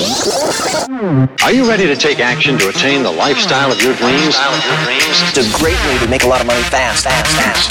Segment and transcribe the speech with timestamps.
[0.00, 4.34] Are you ready to take action to attain the lifestyle of your dreams?
[5.28, 7.70] It's a great way to make a lot of money fast, fast, fast.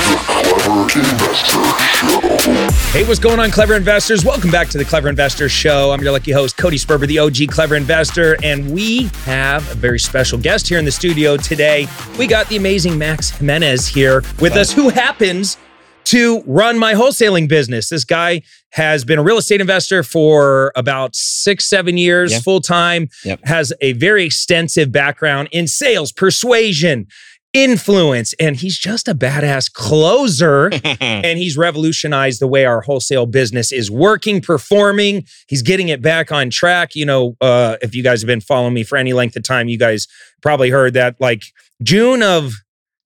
[2.93, 4.23] Hey, what's going on, clever investors?
[4.23, 5.89] Welcome back to the Clever Investor Show.
[5.89, 9.99] I'm your lucky host, Cody Sperber, the OG Clever Investor, and we have a very
[9.99, 11.87] special guest here in the studio today.
[12.19, 15.57] We got the amazing Max Jimenez here with us, who happens
[16.05, 17.89] to run my wholesaling business.
[17.89, 22.39] This guy has been a real estate investor for about six, seven years, Yeah.
[22.39, 23.39] full time, Yep.
[23.45, 27.07] has a very extensive background in sales, persuasion,
[27.51, 30.69] influence, and he's just a badass closer
[31.01, 35.25] and he's revolutionized the way our wholesale business is working, performing.
[35.47, 36.93] He's getting it back on track.
[36.93, 39.67] You know, uh, if you guys have been following me for any length of time,
[39.67, 40.05] you guys
[40.43, 41.41] probably heard that like
[41.81, 42.53] June of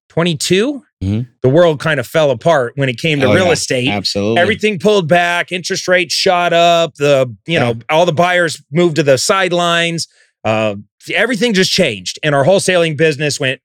[0.10, 1.28] 22, Mhm.
[1.42, 3.52] the world kind of fell apart when it came to Oh, real yeah.
[3.52, 3.90] estate.
[3.90, 4.42] Absolutely.
[4.42, 9.04] Everything pulled back, interest rates shot up, the, you know, all the buyers moved to
[9.04, 10.08] the sidelines.
[10.44, 10.76] Uh,
[11.14, 12.20] everything just changed.
[12.24, 13.62] And our wholesaling business went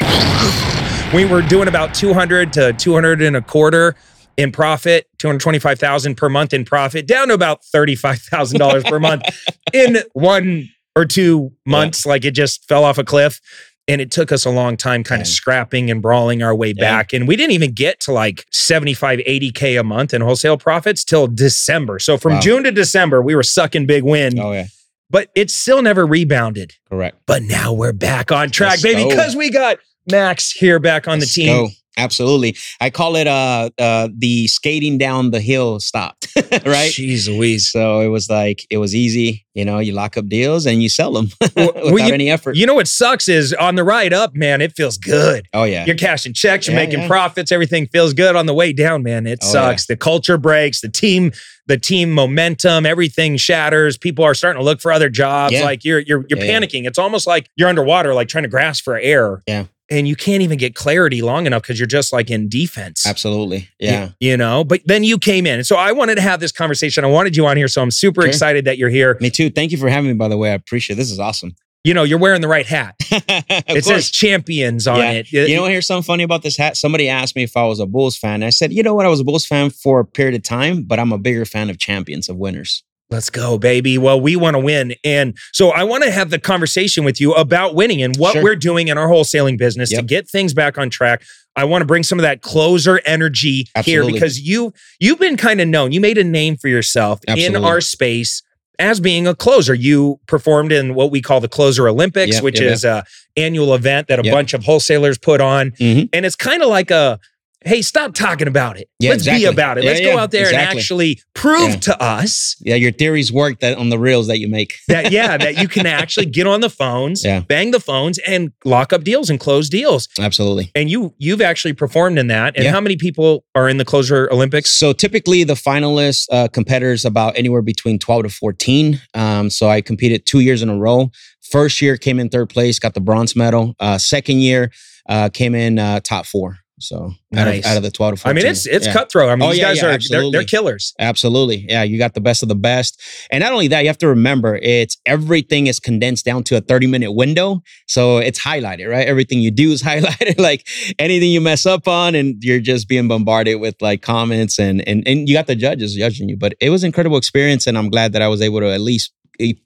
[1.14, 3.94] we were doing about 200 to 200 and a quarter
[4.36, 9.22] in profit 225000 per month in profit down to about $35000 per month
[9.72, 13.40] in one or two months like it just fell off a cliff
[13.88, 16.80] and it took us a long time kind of scrapping and brawling our way Yeah.
[16.82, 21.04] back and we didn't even get to like 75 80k a month in wholesale profits
[21.04, 22.40] till december so from Wow.
[22.40, 24.66] june to december we were sucking big wind Oh yeah.
[25.10, 27.16] but it still never rebounded Correct.
[27.26, 29.78] but now we're back on track, Let's baby, because we got
[30.10, 31.46] Max here back on the Let's team.
[31.48, 31.68] go.
[31.96, 32.56] Absolutely.
[32.80, 36.28] I call it uh uh the skating down the hill stopped.
[36.36, 36.90] right.
[36.92, 37.70] Jeez Louise.
[37.70, 39.44] So it was like it was easy.
[39.54, 42.30] You know, you lock up deals and you sell them Well, without well, you- any
[42.30, 42.56] effort.
[42.56, 45.46] You know what sucks is on the ride up, man, it feels good.
[45.54, 45.86] oh yeah.
[45.86, 47.08] You're cashing checks, you're Yeah, making yeah.
[47.08, 49.26] profits, everything feels good on the way down, man.
[49.26, 49.86] It Oh, sucks.
[49.86, 51.32] The culture breaks, the team,
[51.66, 53.96] the team momentum, everything shatters.
[53.96, 55.54] People are starting to look for other jobs.
[55.54, 55.64] Yeah.
[55.64, 56.60] Like you're you're you're Yeah, yeah.
[56.60, 56.86] panicking.
[56.86, 59.42] It's almost like you're underwater, like trying to grasp for air.
[59.48, 59.64] Yeah.
[59.88, 63.06] And you can't even get clarity long enough because you're just like in defense.
[63.06, 63.68] Absolutely.
[63.78, 64.10] Yeah.
[64.18, 65.54] You know, but then you came in.
[65.58, 67.04] And so I wanted to have this conversation.
[67.04, 67.68] I wanted you on here.
[67.68, 68.28] So I'm super Sure.
[68.28, 69.16] excited that you're here.
[69.20, 69.48] Me too.
[69.48, 70.14] Thank you for having me.
[70.14, 70.94] By the way, I appreciate.
[70.94, 70.98] it.
[70.98, 71.54] This is awesome.
[71.84, 72.96] You know, you're wearing the right hat.
[73.12, 73.84] it course.
[73.86, 75.10] says champions on Yeah.
[75.12, 75.30] it.
[75.32, 76.76] You know, here's something funny about this hat.
[76.76, 78.42] Somebody asked me if I was a Bulls fan.
[78.42, 79.06] I said, you know what?
[79.06, 81.70] I was a Bulls fan for a period of time, but I'm a bigger fan
[81.70, 82.82] of champions, of winners.
[83.08, 83.98] Let's go, baby.
[83.98, 84.94] Well, we want to win.
[85.04, 88.42] And so I want to have the conversation with you about winning and what Sure.
[88.42, 91.22] we're doing in our wholesaling business to get things back on track.
[91.54, 94.12] I want to bring some of that closer energy Absolutely.
[94.12, 95.92] here because you you've been kind of known.
[95.92, 98.42] You made a name for yourself in our space
[98.78, 99.72] as being a closer.
[99.72, 103.04] You performed in what we call the Closer Olympics, Yep, which yep, is a
[103.36, 104.32] annual event that a Yep.
[104.34, 105.70] bunch of wholesalers put on.
[105.80, 106.08] Mhm.
[106.12, 107.18] And it's kind of like a
[107.66, 108.88] hey, stop talking about it.
[109.00, 109.84] Yeah, Let's be about it.
[109.84, 113.60] Yeah, Let's go yeah, out there and actually prove to us Yeah, your theories work
[113.60, 114.74] that on the reels that you make.
[114.88, 118.92] that yeah that you can actually get on the phones bang the phones and lock
[118.92, 120.70] up deals and close deals Absolutely.
[120.74, 124.28] and you you've actually performed in that and how many people are in the closer
[124.32, 129.00] olympics So typically the finalists uh, competitors about anywhere between 12 to 14.
[129.14, 131.10] Um, so I competed two years in a row.
[131.50, 133.74] First year came in third place, got the bronze medal.
[133.80, 134.70] Uh, second year
[135.08, 136.58] uh, came in uh, top four.
[136.78, 138.30] So out, of, out of the 12 to 14.
[138.30, 138.92] i mean it's it's Yeah.
[138.92, 141.64] cutthroat i mean Oh, these yeah, guys yeah, are they're, they're killers Absolutely.
[141.68, 143.00] Yeah, you got the best of the best.
[143.30, 146.60] And not only that, you have to remember it's everything is condensed down to a
[146.60, 147.62] 30 minute window.
[147.86, 149.06] So it's highlighted, right?
[149.06, 150.38] Everything you do is highlighted.
[150.38, 150.66] like
[150.98, 155.06] anything you mess up on, and you're just being bombarded with like comments and and
[155.06, 156.36] and you got the judges judging you.
[156.36, 158.80] But it was an incredible experience, and I'm glad that I was able to at
[158.80, 159.12] least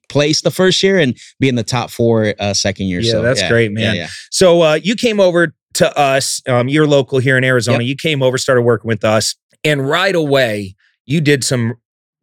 [0.09, 3.01] place the first year and be in the top four uh, second year.
[3.01, 3.95] Yeah, so that's great, man.
[3.95, 4.09] Yeah, yeah.
[4.31, 7.89] so uh, you came over to us um, you're local here in arizona Yep.
[7.89, 10.75] you came over started working with us and right away
[11.07, 11.75] you did some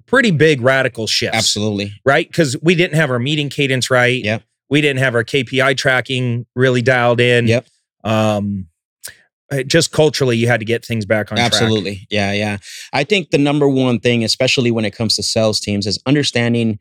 [0.06, 1.92] pretty big radical shifts Absolutely.
[2.06, 2.28] right?
[2.28, 4.24] Because we didn't have our meeting cadence right.
[4.24, 4.42] Yep.
[4.70, 7.48] We didn't have our KPI tracking really dialed in.
[7.48, 7.68] Yep.
[8.06, 8.68] Um,
[9.66, 11.48] just culturally, you had to get things back on track.
[11.54, 12.08] Absolutely.
[12.10, 12.58] Yeah, yeah.
[12.94, 16.80] I think the number one thing, especially when it comes to sales teams, is understanding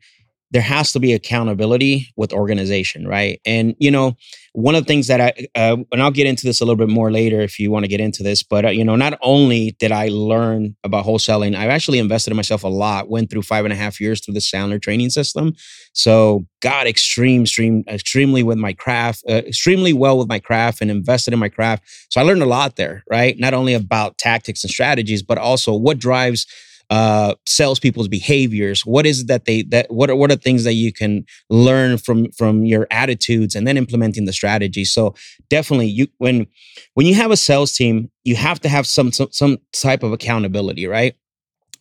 [0.51, 3.41] there has to be accountability with organization, right?
[3.45, 4.15] And you know,
[4.53, 6.89] one of the things that I uh, and I'll get into this a little bit
[6.89, 9.75] more later if you want to get into this, but uh, you know, not only
[9.79, 13.09] did I learn about wholesaling, i've actually invested in myself a lot.
[13.09, 15.53] Went through five and a half years through the Sandler training system,
[15.93, 20.89] so got extreme, extreme, extremely with my craft, uh, extremely well with my craft, and
[20.89, 21.83] invested in my craft.
[22.09, 23.37] So I learned a lot there, right?
[23.37, 26.47] Not only about tactics and strategies, but also what drives
[26.89, 30.73] uh salespeople's behaviors what is it that they that what are what are things that
[30.73, 35.13] you can learn from from your attitudes and then implementing the strategy so
[35.49, 36.47] definitely you when
[36.93, 40.13] when you have a sales team you have to have some some, some type of
[40.13, 41.15] accountability right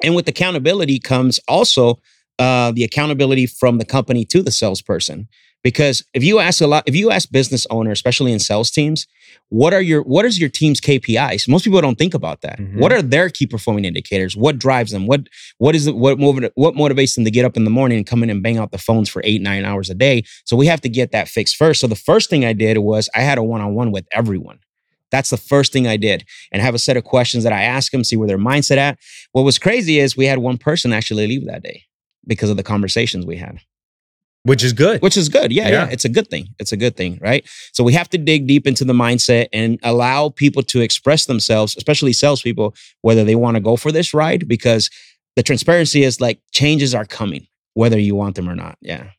[0.03, 2.01] and with accountability comes also
[2.39, 5.29] uh, the accountability from the company to the salesperson.
[5.67, 9.09] Because if you ask a lot, if you ask business owners, especially in sales teams,
[9.49, 11.49] what are your what is your team's KPIs?
[11.49, 12.61] Most people don't think about that.
[12.61, 12.79] Mhm.
[12.79, 14.37] What are their key performing indicators?
[14.37, 15.09] What drives them?
[15.09, 15.23] What
[15.59, 15.97] what is it?
[15.97, 18.59] What what motivates them to get up in the morning and come in and bang
[18.59, 20.23] out the phones for eight nine hours a day?
[20.45, 21.81] So we have to get that fixed first.
[21.81, 24.61] So the first thing I did was I had a one on one with everyone.
[25.11, 27.91] That's the first thing I did, and have a set of questions that I ask
[27.91, 28.99] them, see where their mindset at.
[29.33, 31.87] What was crazy is we had one person actually leave that day
[32.25, 33.59] because of the conversations we had
[34.47, 35.03] which is good.
[35.03, 35.53] which is good.
[35.53, 35.89] Yeah, yeah, Yeah.
[35.91, 36.49] It's a good thing.
[36.59, 37.45] It's a good thing, right?
[37.73, 41.75] So we have to dig deep into the mindset and allow people to express themselves,
[41.77, 44.89] especially salespeople, whether they want to go for this ride, because
[45.37, 48.79] the transparency is like changes are coming, whether you want them or not.
[48.81, 49.11] Yeah.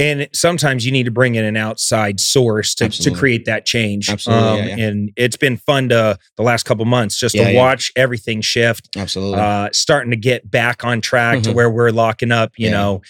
[0.00, 4.08] And sometimes you need to bring in an outside source to, to create that change.
[4.08, 4.86] Um, Absolutely, yeah, yeah.
[4.86, 8.88] And it's been fun to the last couple months just Yeah, to watch everything shift,
[8.96, 9.40] Absolutely.
[9.40, 11.54] uh, starting to get back on track to Mhm.
[11.54, 13.02] where we're locking up, you know,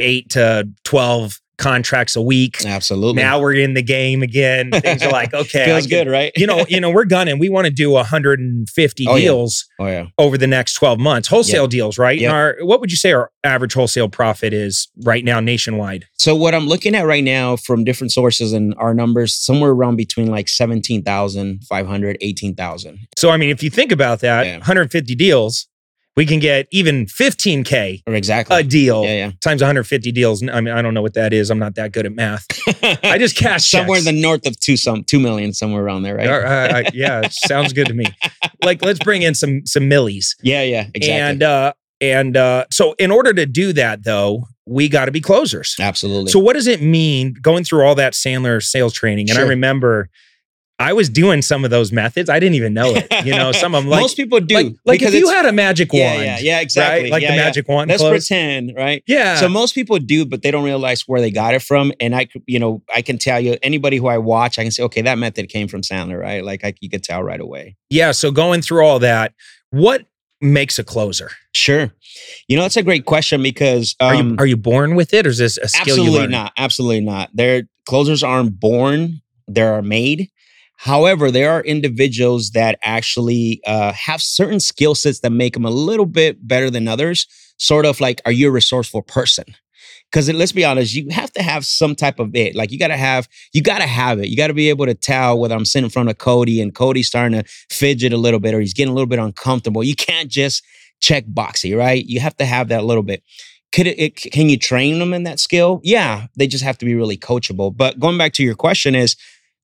[0.00, 2.64] eight to 12 contracts a week.
[2.64, 3.20] Absolutely.
[3.20, 4.70] Now we're in the game again.
[4.70, 6.30] Things are like, okay, feels can- good, right?
[6.36, 7.40] you know, you know, we're gunning.
[7.40, 9.20] We want to do 150 Oh, yeah.
[9.20, 10.06] deals oh yeah.
[10.18, 11.26] over the next 12 months.
[11.26, 12.16] Wholesale deals, right?
[12.16, 12.32] Yep.
[12.32, 16.04] Our what would you say our average wholesale profit is right now nationwide?
[16.16, 19.96] So what I'm looking at right now from different sources and our numbers, somewhere around
[19.96, 22.98] between like 17,500, 18,000.
[23.16, 24.58] So I mean, if you think about that, Yeah.
[24.58, 25.66] 150 deals,
[26.18, 28.58] we can get even 15k Or exactly.
[28.58, 29.30] a deal yeah, yeah.
[29.40, 30.42] times 150 deals.
[30.42, 31.48] I mean, I don't know what that is.
[31.48, 32.44] I'm not that good at math.
[33.04, 36.16] I just cash somewhere in the north of two some two million, somewhere around there,
[36.16, 36.28] right?
[36.28, 38.04] Uh, uh, yeah, sounds good to me.
[38.64, 40.34] Like, let's bring in some some millies.
[40.42, 41.12] Yeah, yeah, exactly.
[41.12, 45.20] And uh, and uh, so, in order to do that, though, we got to be
[45.20, 45.76] closers.
[45.78, 46.32] Absolutely.
[46.32, 49.30] So, what does it mean going through all that Sandler sales training?
[49.30, 50.10] And I remember
[50.80, 52.30] I was doing some of those methods.
[52.30, 53.26] I didn't even know it.
[53.26, 54.54] You know, some of them like most people do.
[54.54, 57.04] like, like if you had a magic yeah, wand, yeah, yeah, exactly.
[57.04, 57.12] right?
[57.12, 57.44] Like yeah, the yeah.
[57.44, 57.90] magic wand.
[57.90, 58.28] Let's close.
[58.28, 59.02] pretend, right?
[59.06, 59.36] Yeah.
[59.36, 61.92] So most people do, but they don't realize where they got it from.
[62.00, 64.84] And I, you know, I can tell you anybody who I watch, I can say,
[64.84, 66.44] okay, that method came from Sandler, right?
[66.44, 67.76] Like I, you could tell right away.
[67.90, 68.12] yeah.
[68.12, 69.34] So going through all that,
[69.70, 70.06] what
[70.40, 71.30] makes a closer?
[71.54, 71.92] Sure.
[72.46, 75.26] You know, that's a great question because Are um, you are you born with it,
[75.26, 76.52] or is this a skill you absolutely not.
[76.56, 77.30] Absolutely not.
[77.34, 80.30] Their closers aren't born; they are made.
[80.78, 85.70] However, there are individuals that actually uh, have certain skill sets that make them a
[85.70, 87.26] little bit better than others.
[87.56, 89.44] Sort of like, are you a resourceful person?
[90.08, 92.54] Because let's be honest, you have to have some type of it.
[92.54, 94.28] Like you got to have, you got to have it.
[94.28, 96.72] You got to be able to tell whether I'm sitting in front of Cody and
[96.72, 99.82] Cody's starting to fidget a little bit or he's getting a little bit uncomfortable.
[99.82, 100.64] You can't just
[101.00, 102.04] check boxy, right?
[102.06, 103.24] You have to have that little bit.
[103.72, 105.80] Could it, it can you train them in that skill?
[105.82, 107.76] Yeah, they just have to be really coachable.
[107.76, 109.16] But going back to your question is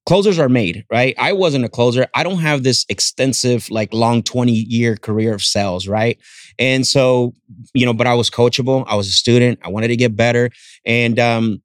[0.07, 1.15] closers are made, right?
[1.19, 2.07] I wasn't a closer.
[2.15, 6.19] I don't have this extensive, like long 20 year career of sales, right?
[6.59, 7.35] And so,
[7.73, 8.85] you know, but I was coachable.
[8.87, 9.61] I was a student.
[9.63, 10.51] I wanted to get better.
[10.85, 11.63] And um,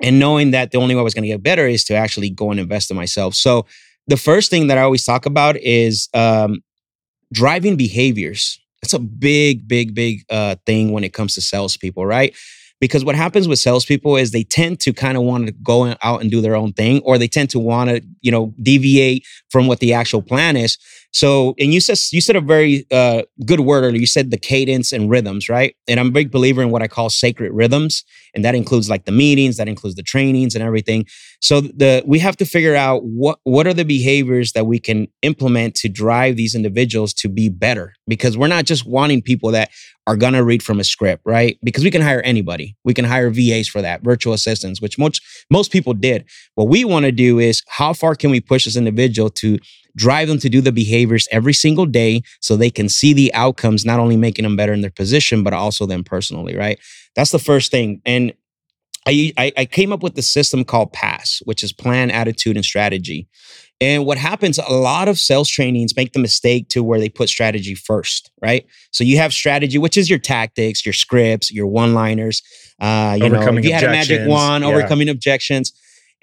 [0.00, 2.30] and knowing that the only way I was going to get better is to actually
[2.30, 3.34] go and invest in myself.
[3.34, 3.66] So
[4.08, 6.62] the first thing that I always talk about is um,
[7.32, 8.58] driving behaviors.
[8.82, 12.34] That's a big, big, big uh, thing when it comes to salespeople, right?
[12.82, 16.20] Because what happens with salespeople is they tend to kind of want to go out
[16.20, 19.66] and do their own thing, or they tend to want to, you know, deviate from
[19.66, 20.78] what the actual plan is.
[21.12, 24.00] So, and you said you said a very uh, good word earlier.
[24.00, 25.76] You said the cadence and rhythms, right?
[25.86, 28.02] And I'm a big believer in what I call sacred rhythms,
[28.34, 31.06] and that includes like the meetings, that includes the trainings and everything.
[31.40, 35.06] So the we have to figure out what what are the behaviors that we can
[35.20, 39.70] implement to drive these individuals to be better, because we're not just wanting people that
[40.06, 41.58] are gonna read from a script, right?
[41.62, 42.74] Because we can hire anybody.
[42.84, 46.24] We can hire VAs for that, virtual assistants, which most most people did.
[46.54, 49.58] What we want to do is how far can we push this individual to
[49.96, 53.84] drive them to do the behaviors every single day so they can see the outcomes,
[53.84, 56.78] not only making them better in their position, but also them personally, right?
[57.14, 58.00] That's the first thing.
[58.06, 58.32] And
[59.06, 63.26] I, I, came up with the system called PASS, which is plan, attitude, and strategy.
[63.80, 67.28] And what happens, a lot of sales trainings make the mistake to where they put
[67.28, 68.64] strategy first, right?
[68.92, 72.42] So you have strategy, which is your tactics, your scripts, your one-liners.
[72.80, 74.70] Uh, you know, Overcoming if you had a magic wand, yeah.
[74.70, 75.72] overcoming objections.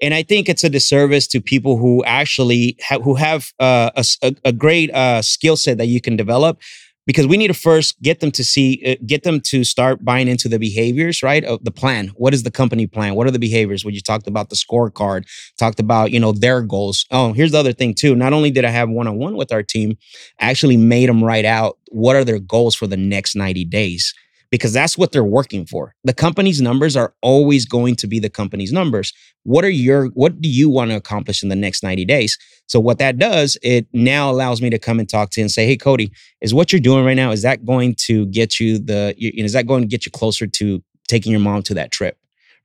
[0.00, 3.90] And I think it's a disservice to people who actually ha- who have uh,
[4.22, 6.60] a, a great uh, skill set that you can develop,
[7.06, 10.28] because we need to first get them to see, uh, get them to start buying
[10.28, 11.44] into the behaviors, right?
[11.44, 12.08] Of the plan.
[12.14, 13.14] What is the company plan?
[13.14, 13.84] What are the behaviors?
[13.84, 15.24] When you talked about the scorecard,
[15.58, 17.06] talked about you know their goals.
[17.10, 18.14] Oh, here's the other thing too.
[18.14, 19.98] Not only did I have one on one with our team,
[20.40, 24.14] I actually made them write out what are their goals for the next ninety days
[24.50, 25.94] because that's what they're working for.
[26.04, 29.12] The company's numbers are always going to be the company's numbers.
[29.44, 32.36] What are your what do you want to accomplish in the next 90 days?
[32.66, 35.50] So what that does, it now allows me to come and talk to you and
[35.50, 38.78] say, "Hey Cody, is what you're doing right now is that going to get you
[38.78, 42.16] the is that going to get you closer to taking your mom to that trip?"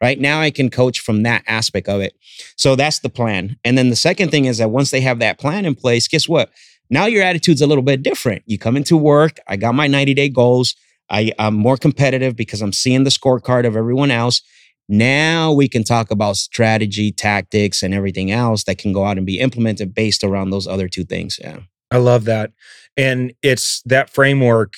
[0.01, 2.15] Right now, I can coach from that aspect of it.
[2.57, 3.57] So that's the plan.
[3.63, 6.27] And then the second thing is that once they have that plan in place, guess
[6.27, 6.51] what?
[6.89, 8.43] Now your attitude's a little bit different.
[8.45, 10.75] You come into work, I got my 90 day goals.
[11.09, 14.41] I, I'm more competitive because I'm seeing the scorecard of everyone else.
[14.87, 19.25] Now we can talk about strategy, tactics, and everything else that can go out and
[19.25, 21.39] be implemented based around those other two things.
[21.41, 21.59] Yeah.
[21.91, 22.51] I love that.
[22.97, 24.73] And it's that framework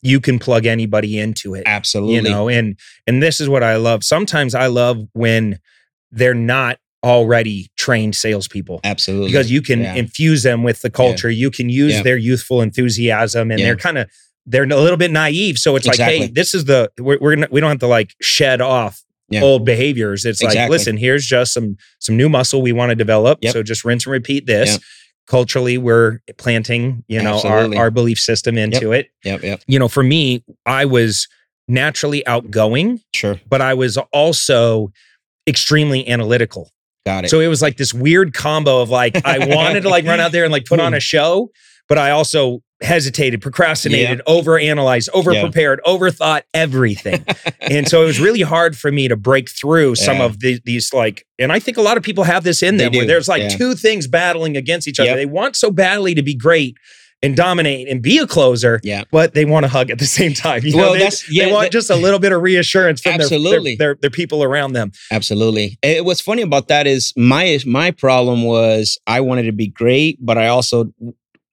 [0.00, 1.64] you can plug anybody into it.
[1.66, 2.14] Absolutely.
[2.16, 4.04] You know, and and this is what I love.
[4.04, 5.58] Sometimes I love when
[6.12, 8.80] they're not already trained salespeople.
[8.84, 9.28] Absolutely.
[9.28, 9.94] Because you can Yeah.
[9.94, 11.30] infuse them with the culture.
[11.30, 12.02] You can use Yeah.
[12.02, 13.66] their youthful enthusiasm and Yeah.
[13.66, 14.08] they're kind of
[14.48, 15.58] they're a little bit naive.
[15.58, 18.14] So it's like, hey, this is the we're, we're gonna we don't have to like
[18.20, 19.42] shed off Yeah.
[19.42, 20.24] old behaviors.
[20.24, 23.38] It's like, listen, here's just some some new muscle we want to develop.
[23.42, 23.52] Yep.
[23.52, 24.72] So just rinse and repeat this.
[24.72, 24.80] Yep.
[25.26, 27.76] Culturally, we're planting, you know, our, Absolutely.
[27.76, 29.10] our belief system into it.
[29.24, 29.42] Yep.
[29.42, 29.62] Yep.
[29.66, 31.28] You know, for me, I was
[31.68, 33.38] naturally outgoing, Sure.
[33.46, 34.90] but I was also
[35.46, 36.70] extremely analytical.
[37.04, 37.28] Got it.
[37.28, 40.32] So it was like this weird combo of like I wanted to like run out
[40.32, 41.00] there and like put on a hmm.
[41.00, 41.50] show,
[41.88, 47.24] but I also hesitated, procrastinated, overanalyzed, overprepared, overthought everything.
[47.60, 50.24] and so it was really hard for me to break through some Yeah.
[50.24, 52.92] of the, these like and I think a lot of people have this in them
[52.92, 53.48] where there's like yeah.
[53.48, 55.08] two things battling against each other.
[55.10, 55.16] Yep.
[55.16, 56.76] They want so badly to be great
[57.20, 59.02] and dominate and be a closer, Yeah.
[59.10, 60.62] but they want to hug at the same time.
[60.64, 63.10] You know, Well, they, that's- they want that- just a little bit of reassurance from
[63.18, 63.74] their- their, Absolutely.
[63.74, 64.92] their, their people around them.
[65.10, 65.78] Absolutely.
[65.82, 70.18] Eh, what's funny about that is my my problem was I wanted to be great,
[70.24, 70.92] but I also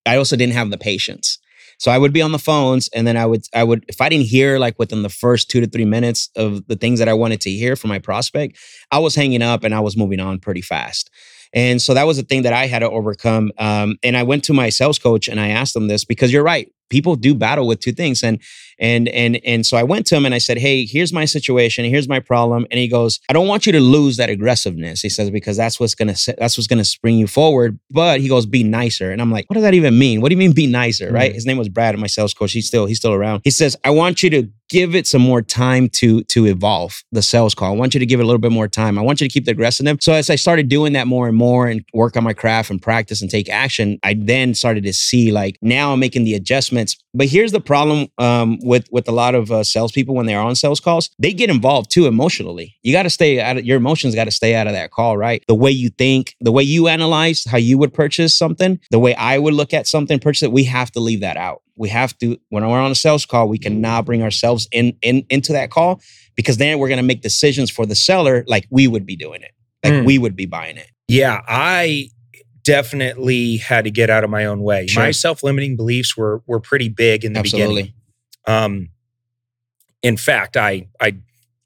[0.05, 1.39] I also didn't have the patience.
[1.77, 4.09] So I would be on the phones and then I would I would if I
[4.09, 7.13] didn't hear like within the first 2 to 3 minutes of the things that I
[7.13, 8.57] wanted to hear from my prospect,
[8.91, 11.09] I was hanging up and I was moving on pretty fast.
[11.53, 13.51] And so that was a thing that I had to overcome.
[13.57, 16.43] Um, and I went to my sales coach and I asked him this because you're
[16.43, 16.69] right.
[16.89, 18.23] People do battle with two things.
[18.23, 18.41] And
[18.79, 21.85] and and and so I went to him and I said, "Hey, here's my situation.
[21.85, 25.09] Here's my problem." And he goes, "I don't want you to lose that aggressiveness." He
[25.09, 27.79] says because that's what's gonna that's what's gonna spring you forward.
[27.89, 30.21] But he goes, "Be nicer." And I'm like, "What does that even mean?
[30.21, 31.31] What do you mean be nicer?" Right?
[31.31, 31.35] Mm.
[31.35, 32.51] His name was Brad, my sales coach.
[32.51, 33.41] He's still he's still around.
[33.43, 37.21] He says, "I want you to give it some more time to to evolve the
[37.21, 37.71] sales call.
[37.71, 38.97] I want you to give it a little bit more time.
[38.97, 41.37] I want you to keep the aggressiveness." So as I started doing that more and
[41.37, 44.93] more and work on my craft and practice and take action, I then started to
[44.93, 46.97] see like now I'm making the adjustments.
[47.15, 50.55] But here's the problem um, with with a lot of uh, salespeople when they're on
[50.55, 52.75] sales calls, they get involved too emotionally.
[52.83, 54.13] You got to stay out of your emotions.
[54.15, 55.43] Got to stay out of that call, right?
[55.47, 59.15] The way you think, the way you analyze how you would purchase something, the way
[59.15, 60.51] I would look at something, purchase it.
[60.51, 61.61] We have to leave that out.
[61.77, 65.25] We have to when we're on a sales call, we cannot bring ourselves in in
[65.29, 66.01] into that call
[66.35, 69.41] because then we're going to make decisions for the seller like we would be doing
[69.41, 69.51] it,
[69.83, 70.05] like Mm.
[70.05, 70.89] we would be buying it.
[71.07, 72.09] Yeah, I
[72.65, 74.87] definitely had to get out of my own way.
[74.87, 75.03] Sure.
[75.03, 77.75] My self-limiting beliefs were were pretty big in the Absolutely.
[77.75, 77.93] beginning.
[78.47, 78.89] Um,
[80.03, 81.15] in fact, I I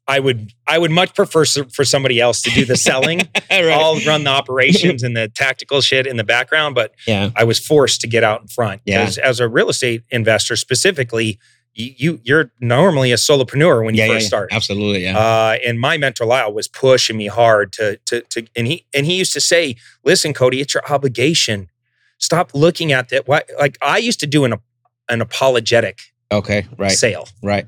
[0.06, 3.22] I would I would much prefer for somebody else to do the selling.
[3.50, 3.68] Right.
[3.68, 7.30] I'll run the operations and the tactical shit in the background, but yeah.
[7.34, 8.80] I was forced to get out in front.
[8.84, 9.00] Yeah.
[9.00, 11.38] Because as a real estate investor specifically,
[11.74, 14.26] you you're normally a solopreneur when you Yeah, first yeah, yeah.
[14.28, 14.48] start.
[14.52, 15.04] Absolutely.
[15.04, 15.18] Yeah.
[15.18, 19.06] Uh, and my mentor Lyle was pushing me hard to to to and he and
[19.06, 21.68] he used to say, "Listen, Cody, it's your obligation.
[22.18, 23.26] Stop looking at that.
[23.28, 24.54] What like I used to do an
[25.08, 25.98] an apologetic
[26.30, 26.66] okay.
[26.76, 26.92] Right.
[26.92, 27.66] sale, Right.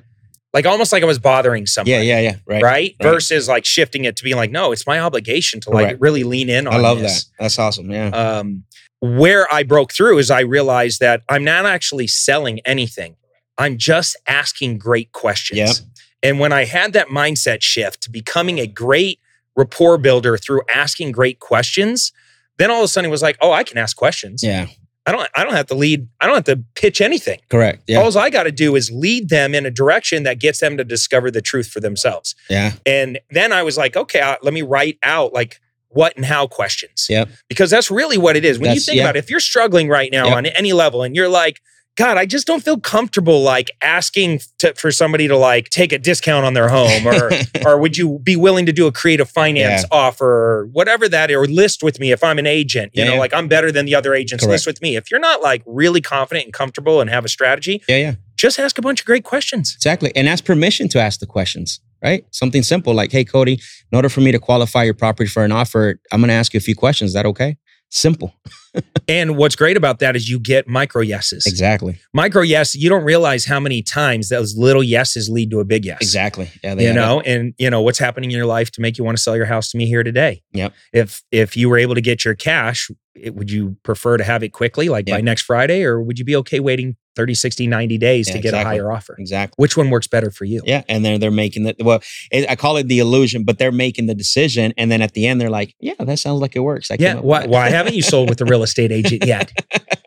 [0.55, 1.93] like almost like I was bothering somebody.
[2.07, 2.19] Yeah.
[2.19, 2.21] Yeah.
[2.21, 2.37] Yeah.
[2.47, 2.63] Right.
[2.63, 2.63] Right?
[2.63, 2.97] Right.
[3.01, 6.01] Versus like shifting it to being like, no, it's my obligation to like Correct.
[6.01, 7.25] really lean in on I love this.
[7.25, 7.31] that.
[7.41, 7.91] That's awesome.
[7.91, 8.09] Yeah.
[8.11, 8.65] Um,
[9.01, 13.17] where I broke through is I realized that I'm not actually selling anything.
[13.59, 15.59] I'm just asking great questions.
[15.59, 15.77] Yep.
[16.23, 19.19] And when I had that mindset shift to becoming a great
[19.57, 22.13] rapport builder through asking great questions,
[22.59, 24.43] then all of a sudden it was like, oh, I can ask questions.
[24.43, 24.67] yeah.
[25.05, 27.41] I don't I don't have to lead, I don't have to pitch anything.
[27.51, 27.83] Correct.
[27.89, 27.99] Yeah.
[27.99, 30.85] All I got to do is lead them in a direction that gets them to
[30.85, 32.37] discover the truth for themselves.
[32.49, 32.75] yeah.
[32.87, 36.47] And then I was like, okay, uh, let me write out like what and how
[36.47, 37.09] questions.
[37.11, 37.25] Yeah.
[37.49, 38.59] Because that's really what it is.
[38.59, 40.37] When That's- you think about it, if you're struggling right now Yep.
[40.37, 41.61] on any level and you're like,
[41.97, 45.99] God, I just don't feel comfortable like asking to, for somebody to like take a
[45.99, 47.31] discount on their home or
[47.67, 51.47] or would you be willing to do a creative finance offer or whatever that or
[51.47, 52.93] list with me if I'm an agent?
[52.95, 53.21] You Yeah, know, yeah.
[53.21, 54.43] like I'm better than the other agents.
[54.45, 54.53] Correct.
[54.53, 54.97] List with me.
[54.97, 57.97] If you're not like really confident and comfortable and have a strategy, yeah.
[57.97, 58.15] Yeah.
[58.37, 59.75] just ask a bunch of great questions.
[59.77, 60.13] Exactly.
[60.17, 62.25] And ask permission to ask the questions, right?
[62.31, 63.61] Something simple like, hey, Cody,
[63.93, 66.55] in order for me to qualify your property for an offer, I'm going to ask
[66.55, 67.09] you a few questions.
[67.11, 67.59] Is that okay?
[67.93, 68.35] Simple.
[69.07, 71.47] And what's great about that is you get micro yeses.
[71.47, 71.99] Exactly.
[72.15, 75.85] Micro yes, you don't realize how many times those little yeses lead to a big
[75.85, 75.99] yes.
[76.01, 76.51] Exactly.
[76.65, 76.75] Yeah.
[76.75, 77.27] they You know, up.
[77.27, 79.45] and you know what's happening in your life to make you want to sell your
[79.45, 80.43] house to me here today.
[80.53, 80.73] Yep.
[80.95, 84.43] If if you were able to get your cash, it, would you prefer to have
[84.43, 87.99] it quickly, like by next Friday, or would you be okay waiting 30, 60, 90
[87.99, 89.15] days Yeah, to get a higher offer?
[89.19, 89.55] Exactly.
[89.57, 90.63] Which one works better for you?
[90.65, 92.01] Yeah, and then they're making the well.
[92.31, 95.27] It, I call it the illusion, but they're making the decision, and then at the
[95.27, 97.17] end they're like, "Yeah, that sounds like it works." I Yeah.
[97.21, 99.53] Why, why haven't you sold with the real estate agent yet?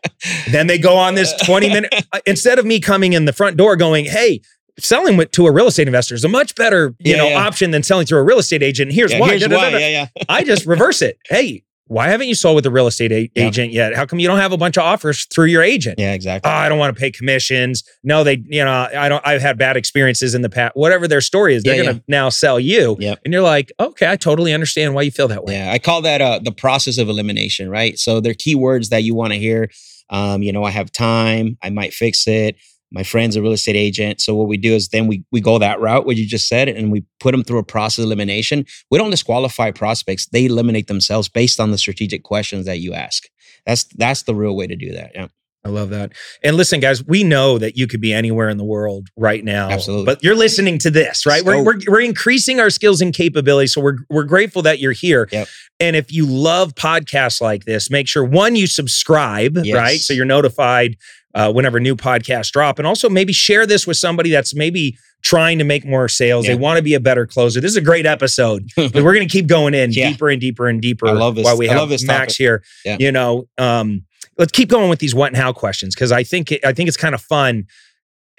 [0.50, 3.56] then they go on this 20 minute, uh, instead of me coming in the front
[3.56, 4.40] door going, hey,
[4.78, 7.46] selling with, to a real estate investor is a much better you Yeah, know yeah.
[7.46, 8.92] option than selling through a real estate agent.
[8.92, 9.30] Here's Yeah, why.
[9.38, 9.68] here's why.
[9.70, 10.06] Yeah, yeah.
[10.28, 11.18] I just reverse it.
[11.28, 13.46] Hey, why haven't you sold with a real estate a- Yeah.
[13.46, 13.94] agent yet?
[13.94, 15.98] How come you don't have a bunch of offers through your agent?
[15.98, 16.50] Yeah, exactly.
[16.50, 17.84] Oh, I don't want to pay commissions.
[18.02, 20.72] No, they, you know, I don't, I've had bad experiences in the past.
[20.74, 22.96] Whatever their story is, they're Yeah, going to now sell you.
[22.98, 23.20] Yep.
[23.24, 25.54] And you're like, okay, I totally understand why you feel that way.
[25.54, 27.98] Yeah, I call that uh, the process of elimination, right?
[27.98, 29.70] So they're keywords that you want to hear.
[30.10, 31.56] Um, you know, I have time.
[31.62, 32.56] I might fix it.
[32.92, 34.20] My friend's a real estate agent.
[34.20, 36.68] So what we do is then we we go that route, what you just said,
[36.68, 38.64] and we put them through a process of elimination.
[38.90, 43.24] We don't disqualify prospects; they eliminate themselves based on the strategic questions that you ask.
[43.66, 45.10] That's that's the real way to do that.
[45.14, 45.26] Yeah,
[45.64, 46.12] I love that.
[46.44, 49.68] And listen, guys, we know that you could be anywhere in the world right now.
[49.68, 50.04] Absolutely.
[50.06, 51.44] But you're listening to this, right?
[51.44, 53.74] We're, we're, we're increasing our skills and capabilities.
[53.74, 55.28] So we're, we're grateful that you're here.
[55.32, 55.48] Yep.
[55.80, 59.74] And if you love podcasts like this, make sure one, you subscribe, Yes.
[59.74, 59.98] right?
[59.98, 60.96] So you're notified
[61.36, 62.78] uh, whenever new podcasts drop.
[62.80, 66.46] And also maybe share this with somebody that's maybe trying to make more sales.
[66.46, 66.54] Yeah.
[66.54, 67.60] They want to be a better closer.
[67.60, 68.68] This is a great episode.
[68.76, 70.10] But we're going to keep going in Yeah.
[70.10, 72.32] deeper and deeper and deeper I love this- while we I have love this Max
[72.34, 72.36] topic.
[72.38, 72.64] here.
[72.84, 72.96] Yeah.
[72.98, 74.04] You know, um,
[74.38, 76.88] let's keep going with these what and how questions because I think it, I think
[76.88, 77.66] it's kind of fun.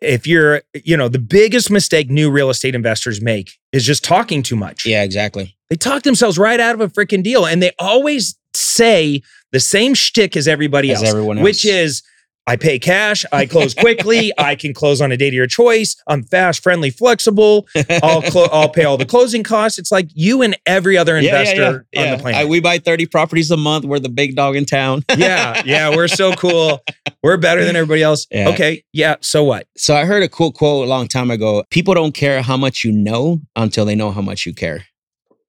[0.02, 4.44] If you're, you know, the biggest mistake new real estate investors make is just talking
[4.44, 4.86] too much.
[4.86, 5.56] yeah, exactly.
[5.70, 9.94] They talk themselves right out of a freaking deal, and they always say the same
[9.96, 12.02] shtick as everybody As else, everyone which is.
[12.48, 13.26] I pay cash.
[13.34, 14.32] I close quickly.
[14.38, 15.96] I can close on a date of your choice.
[16.08, 17.68] I'm fast, friendly, flexible.
[18.02, 19.78] I'll clo- I'll pay all the closing costs.
[19.78, 22.42] It's like you and every other investor on the planet.
[22.42, 23.84] I, we buy 30 properties a month.
[23.84, 25.04] We're the big dog in town.
[25.18, 26.80] yeah, yeah, we're so cool.
[27.22, 28.26] We're better than everybody else.
[28.32, 28.50] Yeah.
[28.50, 29.16] Okay, yeah.
[29.20, 29.68] So what?
[29.76, 31.66] So I heard a cool quote a long time ago.
[31.70, 34.86] People don't care how much you know until they know how much you care.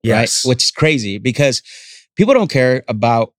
[0.02, 0.50] Yes, Right?
[0.50, 1.62] Which is crazy because
[2.16, 3.34] people don't care about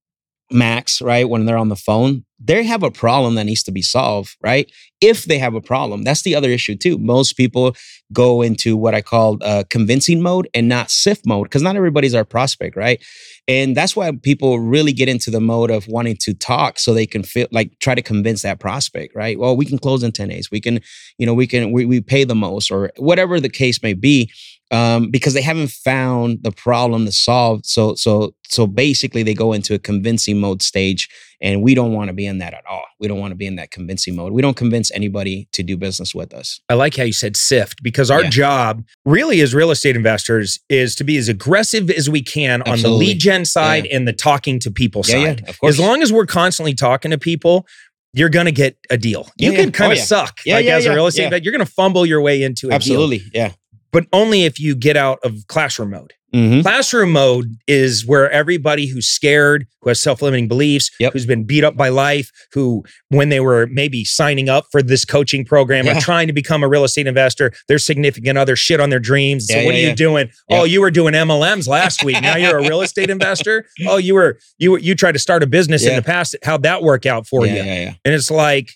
[0.51, 1.27] Max, right?
[1.27, 4.71] When they're on the phone, they have a problem that needs to be solved, right?
[5.01, 6.97] If they have a problem, that's the other issue too.
[6.97, 7.75] Most people
[8.13, 12.15] go into what I call uh, convincing mode and not sift mode because not everybody's
[12.15, 13.03] our prospect, right?
[13.47, 17.05] And that's why people really get into the mode of wanting to talk so they
[17.05, 19.37] can feel like try to convince that prospect, right?
[19.37, 20.49] Well, we can close in 10 days.
[20.51, 20.81] We can,
[21.17, 24.31] you know, we can, we, we pay the most or whatever the case may be
[24.71, 27.61] um, because they haven't found the problem to solve.
[27.65, 31.07] So, so, so basically, they go into a convincing mode stage,
[31.41, 32.83] and we don't want to be in that at all.
[32.99, 34.33] We don't want to be in that convincing mode.
[34.33, 36.59] We don't convince anybody to do business with us.
[36.69, 38.29] I like how you said sift because our Yeah.
[38.29, 42.81] job really as real estate investors is to be as aggressive as we can on
[42.81, 45.41] the lead gen side and the talking to people Yeah, side.
[45.43, 45.75] yeah, of course.
[45.75, 47.65] As long as we're constantly talking to people,
[48.13, 49.29] you're going to get a deal.
[49.37, 49.71] You Yeah, can yeah.
[49.71, 50.03] kind Oh, of yeah.
[50.03, 51.27] suck Yeah, like yeah, as a real estate yeah.
[51.27, 51.43] investor.
[51.43, 53.51] You're going to fumble your way into deal, Absolutely, yeah.
[53.91, 56.13] But only if you get out of classroom mode.
[56.33, 56.61] Mhm.
[56.61, 61.13] Classroom mode is where everybody who's scared, who has self limiting beliefs, Yep.
[61.13, 65.05] who's been beat up by life, who, when they were maybe signing up for this
[65.05, 68.91] coaching program or trying to become a real estate investor, their significant other shit on
[68.91, 69.47] their dreams.
[69.47, 70.29] So, Yeah, what yeah, are you doing?
[70.49, 70.59] Yeah.
[70.59, 72.21] Oh, you were doing MLMs last week.
[72.21, 73.65] Now you're a real estate investor.
[73.87, 76.35] Oh, you were, you you tried to start a business in the past.
[76.43, 77.57] How'd that work out for yeah, you?
[77.63, 77.93] yeah, yeah.
[78.05, 78.73] And it's like,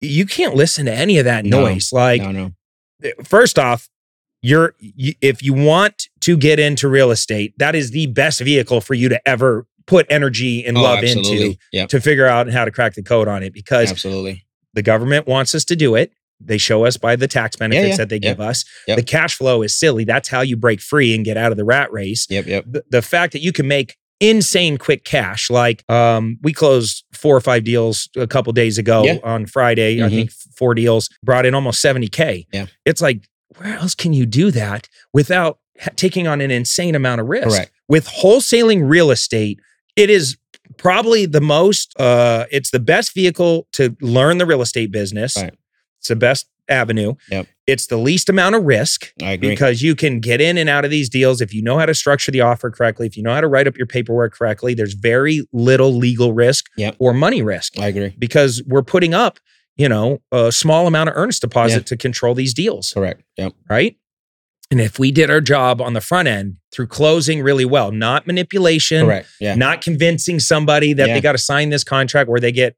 [0.00, 1.64] you can't listen to any of that No.
[1.64, 1.92] noise.
[1.92, 2.52] Like, no, no.
[3.24, 3.90] first off,
[4.42, 8.94] you're if you want to get into real estate, that is the best vehicle for
[8.94, 11.44] you to ever put energy and Oh, love absolutely.
[11.46, 14.44] into Yeah, to figure out how to crack the code on it because absolutely.
[14.74, 16.12] the government wants us to do it.
[16.40, 17.96] They show us by the tax benefits yeah.
[17.96, 18.22] that they Yep.
[18.22, 18.64] give us.
[18.86, 18.96] Yep.
[18.98, 20.04] The cash flow is silly.
[20.04, 22.26] That's how you break free and get out of the rat race.
[22.30, 22.64] Yep, yep.
[22.68, 27.34] The, the fact that you can make insane quick cash, like um, we closed four
[27.36, 29.18] or five deals a couple days ago Yeah.
[29.24, 30.02] on Friday.
[30.02, 30.10] I Mhm.
[30.10, 32.46] think four deals brought in almost 70K.
[32.52, 32.66] Yeah.
[32.84, 33.22] It's like,
[33.58, 37.48] where else can you do that without ha- taking on an insane amount of risk?
[37.48, 37.72] Correct.
[37.88, 39.60] With wholesaling real estate,
[39.96, 40.36] it is
[40.76, 45.36] probably the most, uh, it's the best vehicle to learn the real estate business.
[45.36, 45.54] Right.
[45.98, 47.14] It's the best avenue.
[47.30, 47.46] Yep.
[47.66, 49.48] It's the least amount of risk I agree.
[49.50, 51.94] because you can get in and out of these deals if you know how to
[51.94, 54.74] structure the offer correctly, if you know how to write up your paperwork correctly.
[54.74, 56.96] There's very little legal risk Yep.
[56.98, 58.14] or money risk I agree.
[58.18, 59.38] because we're putting up,
[59.78, 61.82] you know, a small amount of earnest deposit Yeah.
[61.84, 63.22] to control these deals, Correct.
[63.38, 63.52] Yep.
[63.70, 63.96] right?
[64.70, 68.26] And if we did our job on the front end through closing really well, not
[68.26, 69.28] manipulation, Correct.
[69.40, 69.54] Yeah.
[69.54, 71.14] not convincing somebody that Yeah.
[71.14, 72.76] they got to sign this contract where they get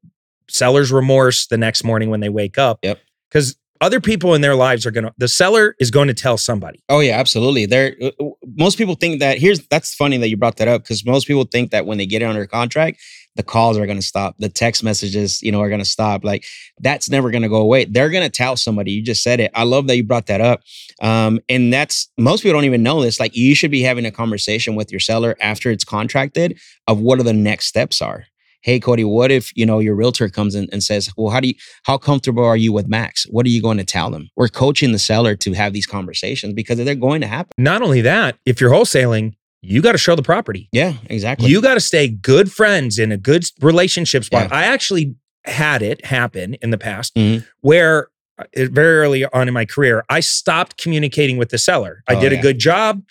[0.49, 2.79] seller's remorse the next morning when they wake up.
[2.83, 3.01] Yep.
[3.29, 6.37] Because other people in their lives are going to, the seller is going to tell
[6.37, 6.83] somebody.
[6.89, 7.67] Oh yeah, absolutely.
[7.67, 8.11] There, uh,
[8.57, 9.39] most people think that.
[9.39, 12.07] Here's that's funny that you brought that up because most people think that when they
[12.07, 13.01] get it under contract,
[13.37, 16.25] the calls are going to stop, the text messages, you know, are going to stop.
[16.25, 16.45] Like
[16.81, 17.85] that's never going to go away.
[17.85, 18.91] They're going to tell somebody.
[18.93, 19.51] You just said it.
[19.55, 20.61] I love that you brought that up.
[21.01, 23.21] Um, and that's most people don't even know this.
[23.21, 27.19] Like you should be having a conversation with your seller after it's contracted of what
[27.21, 28.25] are the next steps are.
[28.63, 31.49] Hey Cody, what if you know your realtor comes in and says, "Well, how do
[31.49, 33.27] you how comfortable are you with Max?
[33.31, 36.53] What are you going to tell them?" We're coaching the seller to have these conversations
[36.53, 37.53] because they're going to happen.
[37.57, 40.69] Not only that, if you're wholesaling, you got to show the property.
[40.73, 41.49] Yeah, exactly.
[41.49, 44.49] You got to stay good friends in a good relationship spot.
[44.51, 44.57] Yeah.
[44.59, 45.15] I actually
[45.47, 47.47] had it happen in the past Mhm.
[47.61, 52.03] where uh, very early on in my career, I stopped communicating with the seller.
[52.09, 52.43] I Oh, did a yeah.
[52.43, 53.03] good job,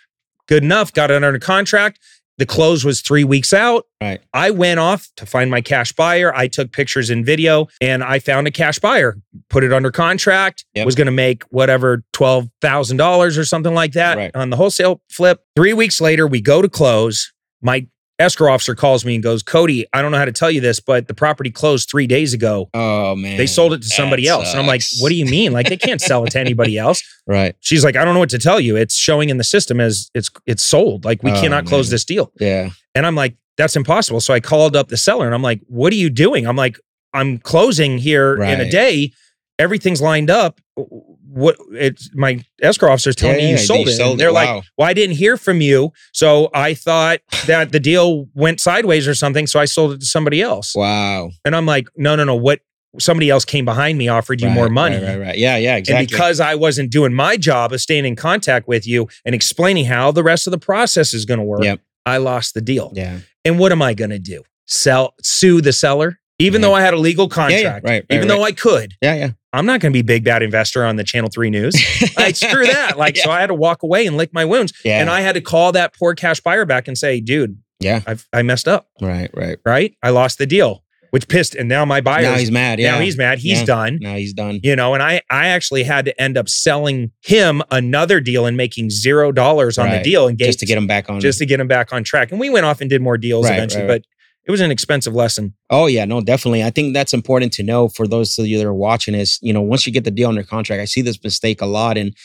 [0.47, 1.99] good enough, got it under contract.
[2.39, 3.85] The close was three weeks out.
[4.01, 4.21] Right.
[4.33, 6.33] I went off to find my cash buyer.
[6.33, 9.17] I took pictures and video and I found a cash buyer,
[9.49, 10.85] put it under contract, Yep.
[10.85, 14.31] was going to make whatever, $12,000 or something like that Right.
[14.35, 15.41] on the wholesale flip.
[15.55, 17.31] Three weeks later, we go to close.
[17.61, 17.85] My
[18.19, 20.79] escrow officer calls me and goes, Cody, I don't know how to tell you this,
[20.79, 22.69] but the property closed three days ago.
[22.73, 24.51] Oh man, They sold it to somebody else.
[24.51, 25.53] And I'm like, what do you mean?
[25.53, 27.01] Like they can't sell it to anybody else.
[27.29, 27.55] Right.
[27.59, 28.75] She's like, I don't know what to tell you.
[28.75, 31.05] It's showing in the system as it's it's sold.
[31.05, 32.31] Like we Oh, cannot close this deal.
[32.39, 32.71] Yeah.
[32.95, 34.19] And I'm like, that's impossible.
[34.19, 36.47] So I called up the seller and I'm like, what are you doing?
[36.47, 36.79] I'm like,
[37.13, 39.11] I'm closing here in a day.
[39.59, 40.59] Everything's lined up.
[41.31, 43.95] What it's my escrow officer's telling Yeah, me you yeah, sold you it.
[43.97, 44.23] sold and it.
[44.23, 45.91] they're like, well, I didn't hear from you.
[46.13, 49.45] So I thought that the deal went sideways or something.
[49.47, 50.73] So I sold it to somebody else.
[50.75, 51.29] Wow.
[51.45, 52.35] And I'm like, no, no, no.
[52.35, 52.61] What
[52.99, 54.95] somebody else came behind me, offered you Right, more money.
[54.97, 55.37] Right, right, right.
[55.37, 55.99] Yeah, yeah, exactly.
[55.99, 59.85] And because I wasn't doing my job of staying in contact with you and explaining
[59.85, 61.81] how the rest of the process is going to work, Yep.
[62.07, 62.91] I lost the deal.
[62.95, 63.19] yeah.
[63.45, 64.41] And what am I going to do?
[64.65, 66.18] Sell, sue the seller?
[66.39, 66.67] Even Yeah.
[66.69, 69.29] though I had a legal contract, yeah, right, right, even though I could, Yeah, yeah.
[69.51, 71.75] I'm not going to be big bad investor on the Channel 3 news.
[72.17, 72.97] like, screw that.
[72.97, 74.71] Like, so I had to walk away and lick my wounds.
[74.85, 74.99] Yeah.
[75.01, 78.01] And I had to call that poor cash buyer back and say, dude, Yeah.
[78.05, 79.57] I've, I messed up, Right, right.
[79.65, 79.95] right?
[80.03, 81.55] I lost the deal, which pissed.
[81.55, 82.79] And now my buyer, Now he's mad.
[82.79, 82.91] Yeah.
[82.91, 83.39] now he's mad.
[83.39, 83.65] He's Yeah.
[83.65, 84.59] done Now he's done.
[84.61, 88.55] you know and i i actually had to end up selling him another deal and
[88.55, 91.19] making zero dollars on the deal and Just to get him back on.
[91.21, 93.45] just to get him back on track and we went off and did more deals
[93.47, 94.01] Right, eventually right, right.
[94.03, 94.05] but
[94.49, 96.63] it was an expensive lesson Oh yeah, no, definitely.
[96.63, 99.13] I think that's important to know for those of you that are watching.
[99.13, 101.67] Is you know once you get the deal under contract, I see this mistake a
[101.67, 102.15] lot and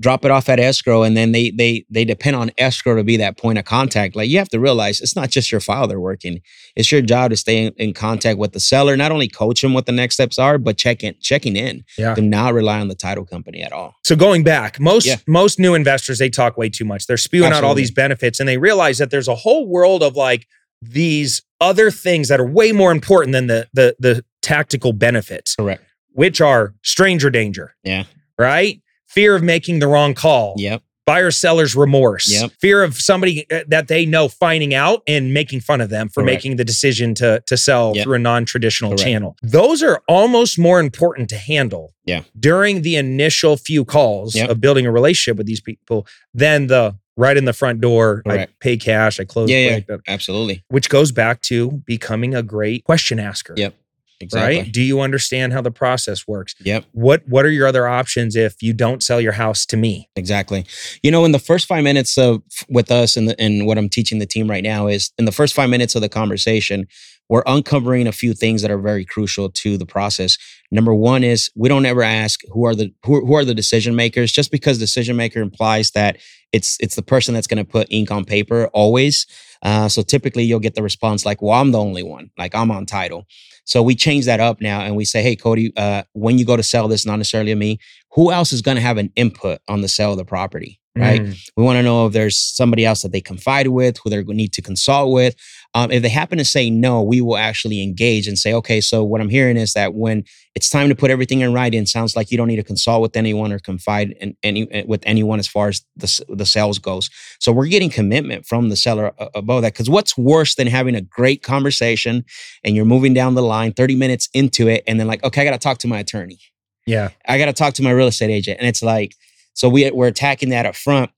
[0.00, 3.18] drop it off at escrow, and then they they they depend on escrow to be
[3.18, 4.16] that point of contact.
[4.16, 6.40] Like you have to realize it's not just your file they're working;
[6.74, 8.96] it's your job to stay in, in contact with the seller.
[8.96, 11.84] Not only coach them what the next steps are, but check in, checking in.
[11.98, 12.14] Yeah.
[12.14, 13.94] Do not rely on the title company at all.
[14.02, 15.16] so going back most Yeah.
[15.26, 18.48] most new investors they talk way too much they're spewing out all these benefits and
[18.48, 20.46] they realize that there's a whole world of like
[20.82, 25.82] these other things that are way more important than the the the tactical benefits Correct.
[26.12, 28.04] which are stranger danger Yeah.
[28.38, 30.82] right fear of making the wrong call Yep.
[31.06, 32.52] Buyer seller's remorse, Yep.
[32.60, 36.22] fear of somebody uh, that they know finding out and making fun of them for
[36.22, 36.36] Correct.
[36.44, 38.04] making the decision to to sell Yep.
[38.04, 39.02] through a non-traditional Correct.
[39.02, 39.36] channel.
[39.42, 42.22] Those are almost more important to handle Yeah.
[42.38, 44.48] during the initial few calls Yep.
[44.50, 48.50] of building a relationship with these people than the right in the front door, Correct.
[48.50, 49.96] I pay cash, I close Yeah, yeah.
[50.08, 50.64] Absolutely.
[50.68, 53.54] which goes back to becoming a great question asker.
[53.56, 53.74] Yep.
[54.20, 54.58] Exactly.
[54.58, 54.72] Right?
[54.72, 56.54] Do you understand how the process works?
[56.60, 56.84] Yep.
[56.92, 60.08] What what are your other options if you don't sell your house to me?
[60.16, 60.64] Exactly.
[61.02, 64.18] You know, in the first five minutes of with us and and what I'm teaching
[64.18, 66.86] the team right now is in the first five minutes of the conversation,
[67.28, 70.36] we're uncovering a few things that are very crucial to the process.
[70.70, 73.96] Number one is we don't ever ask who are the who, who are the decision
[73.96, 74.32] makers.
[74.32, 76.18] Just because decision maker implies that
[76.54, 79.26] it's it's the person that's going to put ink on paper always.
[79.62, 82.30] Uh, so typically you'll get the response like, "Well, I'm the only one.
[82.38, 83.26] Like I'm on title."
[83.64, 86.56] So we change that up now and we say, "Hey, Cody, uh, when you go
[86.56, 87.80] to sell this, not necessarily me,
[88.12, 91.22] who else is going to have an input on the sale of the property?" Right.
[91.22, 91.50] Mm.
[91.56, 94.36] We want to know if there's somebody else that they confide with, who they're going
[94.36, 95.34] to need to consult with.
[95.76, 99.02] Um, if they happen to say no, we will actually engage and say, okay, so
[99.02, 102.30] what I'm hearing is that when it's time to put everything in writing, sounds like
[102.30, 105.48] you don't need to consult with anyone or confide in any eh, with anyone as
[105.48, 107.10] far as the the sales goes.
[107.40, 109.72] So we're getting commitment from the seller above that.
[109.72, 112.24] Because what's worse than having a great conversation
[112.62, 115.44] and you're moving down the line, 30 minutes into it, and then like, okay, I
[115.44, 116.38] got to talk to my attorney.
[116.86, 117.10] Yeah.
[117.26, 118.58] I got to talk to my real estate agent.
[118.58, 119.14] And it's like,
[119.54, 121.10] so we, we're attacking that up front.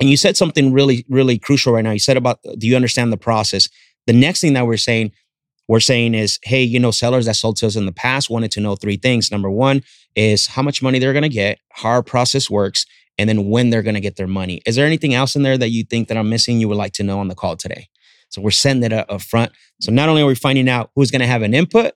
[0.00, 1.90] And you said something really, really crucial right now.
[1.90, 3.68] You said about, do you understand the process?
[4.10, 5.12] The next thing that we're saying,
[5.68, 8.50] we're saying is, hey, you know, sellers that sold to us in the past wanted
[8.50, 9.30] to know three things.
[9.30, 9.84] Number one
[10.16, 12.86] is how much money they're going to get, how our process works,
[13.18, 14.62] and then when they're going to get their money.
[14.66, 16.92] Is there anything else in there that you think that I'm missing you would like
[16.94, 17.86] to know on the call today?
[18.30, 19.52] So we're setting it up front.
[19.80, 21.92] So not only are we finding out who's going to have an input,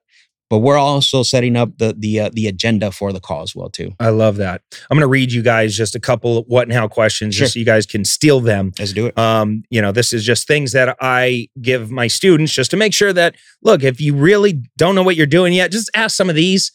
[0.54, 3.68] but we're also setting up the the uh, the agenda for the call as well
[3.68, 3.90] too.
[3.98, 4.62] I love that.
[4.88, 7.44] I'm going to read you guys just a couple of what and how questions Sure.
[7.46, 8.70] just so you guys can steal them.
[8.78, 9.18] Let's do it.
[9.18, 12.94] Um, you know, this is just things that I give my students just to make
[12.94, 16.30] sure that look, if you really don't know what you're doing yet, just ask some
[16.30, 16.70] of these.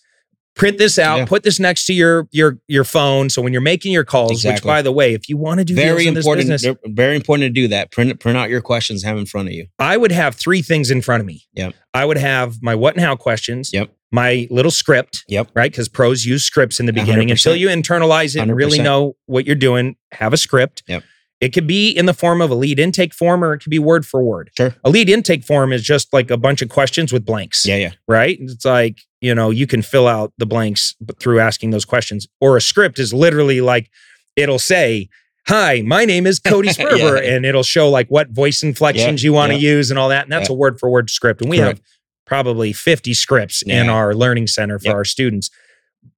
[0.59, 1.25] Print this out, Yeah.
[1.25, 3.29] put this next to your your your phone.
[3.29, 5.73] So when you're making your calls, which by the way, if you want to do
[5.73, 6.49] Very deals in this important.
[6.49, 7.91] business, Very important to do that.
[7.91, 9.67] Print print out your questions, have in front of you.
[9.79, 11.43] I would have three things in front of me.
[11.53, 11.73] Yep.
[11.93, 13.71] I would have my what and how questions.
[13.73, 13.89] Yep.
[14.11, 15.23] My little script.
[15.29, 15.51] Yep.
[15.55, 15.71] Right.
[15.71, 17.29] Because pros use scripts in the beginning.
[17.29, 17.31] 100%.
[17.31, 20.83] Until you internalize it and really know what you're doing, have a script.
[20.87, 21.03] Yep.
[21.41, 23.79] It could be in the form of a lead intake form or it could be
[23.79, 24.49] word for word.
[24.57, 24.75] Sure.
[24.83, 27.65] A lead intake form is just like a bunch of questions with blanks.
[27.65, 27.91] Yeah, yeah.
[28.09, 28.37] Right.
[28.41, 32.27] It's like, you know, you can fill out the blanks through asking those questions.
[32.39, 33.89] Or a script is literally like,
[34.35, 35.09] it'll say,
[35.47, 37.21] Hi, my name is Cody Sperber.
[37.21, 37.35] Yeah.
[37.35, 39.71] And it'll show like what voice inflections you want to yeah.
[39.71, 40.23] use and all that.
[40.23, 40.53] And that's Yeah.
[40.53, 41.41] a word for word script.
[41.41, 41.79] And we Correct.
[41.79, 41.85] have
[42.25, 45.49] probably 50 scripts in our learning center for our students.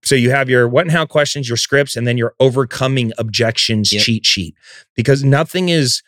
[0.03, 3.89] So you have your what and how questions, your scripts, and then your overcoming objections
[3.89, 4.55] cheat sheet.
[4.95, 6.01] Because nothing is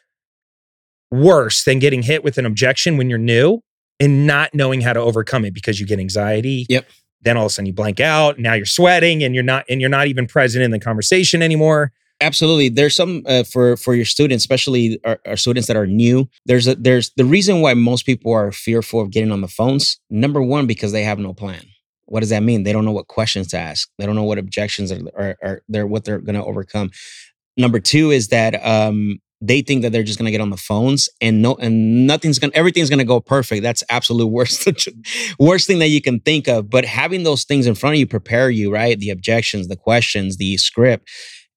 [1.12, 3.62] worse than getting hit with an objection when you're new
[4.04, 6.66] and not knowing how to overcome it because you get anxiety.
[6.70, 6.86] Yep.
[7.22, 8.38] Then all of a sudden you blank out.
[8.38, 11.94] Now you're sweating and you're not and you're not even present in the conversation anymore.
[12.20, 12.70] Absolutely.
[12.70, 16.30] There's some uh, for for your students, especially our, our students that are new.
[16.46, 20.00] There's a there's the reason why most people are fearful of getting on the phones.
[20.10, 21.64] Number one, because they have no plan.
[22.06, 22.64] What does that mean?
[22.64, 23.90] They don't know what questions to ask.
[23.98, 26.92] They don't know what objections are are, are they're what they're going to overcome.
[27.56, 31.10] Number two is that um, they think that they're just to get on the phones
[31.22, 33.64] and no and nothing's to everything's to go perfect.
[33.64, 34.68] That's absolute worst
[35.40, 36.70] worst thing that you can think of.
[36.70, 38.98] But having those things in front of you prepare you, right?
[38.98, 41.10] The objections, the questions, the script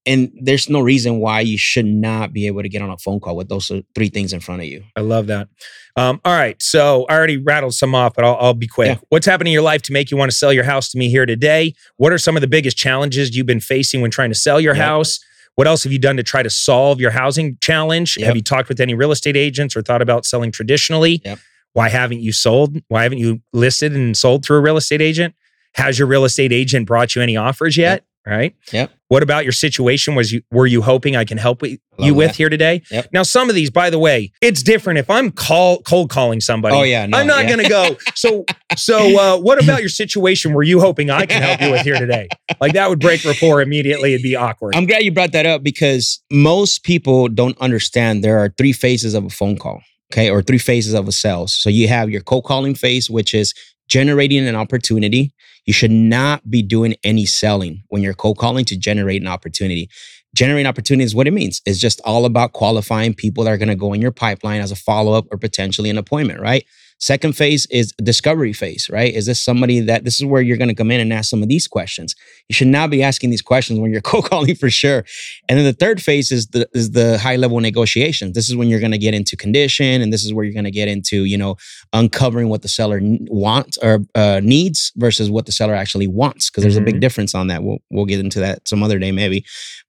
[0.06, 3.18] and there's no reason why you should not be able to get on a phone
[3.18, 4.84] call with those three things in front of you.
[4.94, 5.48] I love that.
[5.96, 6.60] Um, all right.
[6.62, 8.86] So I already rattled some off, but I'll, I'll be quick.
[8.88, 8.98] Yeah.
[9.08, 11.10] What's happening in your life to make you want to sell your house to me
[11.10, 11.74] here today?
[11.96, 14.76] What are some of the biggest challenges you've been facing when trying to sell your
[14.76, 14.84] Yep.
[14.84, 15.18] house?
[15.56, 18.16] What else have you done to try to solve your housing challenge?
[18.16, 18.26] Yep.
[18.26, 21.22] Have you talked with any real estate agents or thought about selling traditionally?
[21.24, 21.38] Yep.
[21.72, 22.76] Why haven't you sold?
[22.88, 25.34] Why haven't you listed and sold through a real estate agent?
[25.74, 28.04] Has your real estate agent brought you any offers yet?
[28.26, 28.56] Right.
[28.72, 28.90] Yep.
[29.06, 30.16] What about your situation?
[30.16, 32.36] Was you were you hoping I can help Love you with that.
[32.36, 32.82] here today?
[32.90, 33.10] Yep.
[33.12, 34.98] Now, some of these, by the way, it's different.
[34.98, 37.50] If I'm call cold calling somebody, Oh, yeah, no, I'm not yeah.
[37.54, 37.96] going to go.
[38.16, 38.44] So,
[38.76, 40.52] so uh, what about your situation?
[40.54, 42.26] Were you hoping I can help you with here today?
[42.60, 44.12] Like that would break rapport immediately.
[44.14, 44.74] It'd be awkward.
[44.74, 49.14] I'm glad you brought that up because most people don't understand there are three phases
[49.14, 51.54] of a phone call, okay, or three phases of a sales.
[51.54, 53.54] So you have your cold calling phase, which is
[53.88, 55.32] generating an opportunity.
[55.66, 59.90] You should not be doing any selling when you're cold calling to generate an opportunity.
[60.34, 61.60] Generating opportunity is what it means.
[61.66, 64.70] It's just all about qualifying people that are going to go in your pipeline as
[64.70, 66.64] a follow up or potentially an appointment, right?
[66.98, 69.12] Second phase is discovery phase, right?
[69.12, 71.42] Is this somebody that this is where you're going to come in and ask some
[71.42, 72.14] of these questions?
[72.48, 75.04] You should not be asking these questions when you're cold calling for sure.
[75.48, 78.32] And then the third phase is the is the high level negotiations.
[78.34, 80.64] This is when you're going to get into condition, and this is where you're going
[80.64, 81.56] to get into you know
[81.92, 86.48] uncovering what the seller wants or uh, needs versus what the seller actually wants.
[86.50, 87.00] Because there's a big Mhm.
[87.00, 87.62] difference on that.
[87.62, 89.44] We'll we'll get into that some other day maybe.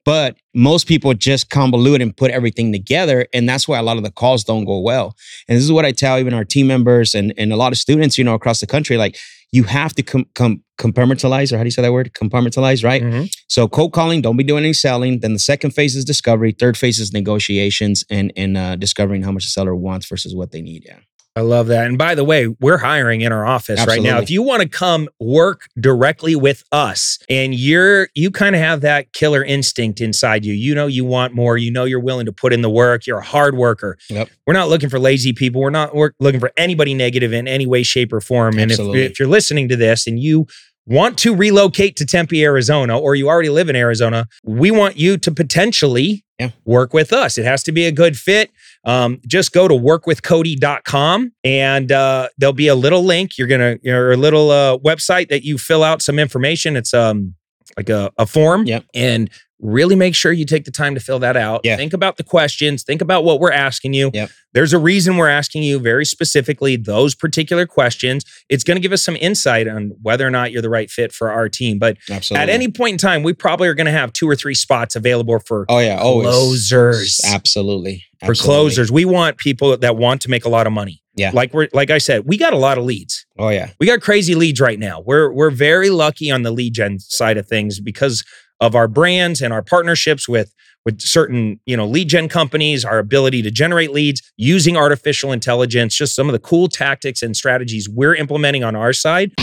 [0.08, 4.04] But most people just convolute and put everything together, and that's why a lot of
[4.04, 5.08] the calls don't go well.
[5.48, 7.78] And this is what I tell even our team members and, and a lot of
[7.78, 8.96] students, you know, across the country.
[8.96, 9.18] Like
[9.52, 12.14] you have to com- com- compartmentalize, or how do you say that word?
[12.14, 13.04] Compartmentalize, right?
[13.04, 13.30] Mhm.
[13.50, 15.20] So cold calling, don't be doing any selling.
[15.20, 16.54] Then the second phase is discovery.
[16.54, 20.52] Third phase is negotiations and and uh, discovering how much the seller wants versus what
[20.54, 20.84] they need.
[20.86, 21.00] Yeah.
[21.38, 21.86] I love that.
[21.86, 24.18] And by the way, we're hiring in our office right now.
[24.20, 28.82] If you want to come work directly with us and you're you kind of have
[28.82, 30.54] that killer instinct inside you.
[30.54, 33.20] You know you want more, you know you're willing to put in the work, you're
[33.20, 34.00] a hard worker.
[34.10, 34.30] Yep.
[34.48, 35.62] We're not looking for lazy people.
[35.62, 38.58] We're not we're looking for anybody negative in any way shape or form.
[38.58, 39.04] And if, Absolutely.
[39.04, 40.48] if you're listening to this and you
[40.88, 45.18] want to relocate to Tempe, Arizona, or you already live in Arizona, we want you
[45.18, 46.52] to potentially Yeah.
[46.66, 47.38] work with us.
[47.38, 48.50] It has to be a good fit.
[48.88, 53.38] Um, just go to workwithcody.com and uh, there'll be a little link.
[53.38, 56.78] You're gonna or a little uh, website that you fill out some information.
[56.78, 57.36] It's um
[57.76, 58.66] like a, a form.
[58.66, 58.86] Yep.
[58.94, 61.62] And really make sure you take the time to fill that out.
[61.64, 61.78] Yeah.
[61.78, 62.84] Think about the questions.
[62.84, 64.12] Think about what we're asking you.
[64.14, 64.30] Yep.
[64.54, 68.24] There's a reason we're asking you very specifically those particular questions.
[68.50, 71.12] It's going to give us some insight on whether or not you're the right fit
[71.12, 71.80] for our team.
[71.80, 72.44] But Absolutely.
[72.44, 74.96] at any point in time, we probably are going to have two or three spots
[74.96, 77.22] available for oh yeah, always closers.
[77.26, 78.04] Absolutely.
[78.26, 78.92] for closers.
[78.92, 81.02] We want people that want to make a lot of money.
[81.16, 81.32] Yeah.
[81.34, 83.17] Like we're like I said, we got a lot of leads.
[83.40, 83.72] Oh yeah.
[83.80, 85.02] We got crazy leads right now.
[85.02, 88.24] We're we're very lucky on the lead gen side of things because
[88.60, 90.54] of our brands and our partnerships with
[90.88, 95.94] with certain, you know, lead gen companies, our ability to generate leads using artificial intelligence,
[95.94, 99.34] just some of the cool tactics and strategies we're implementing on our side.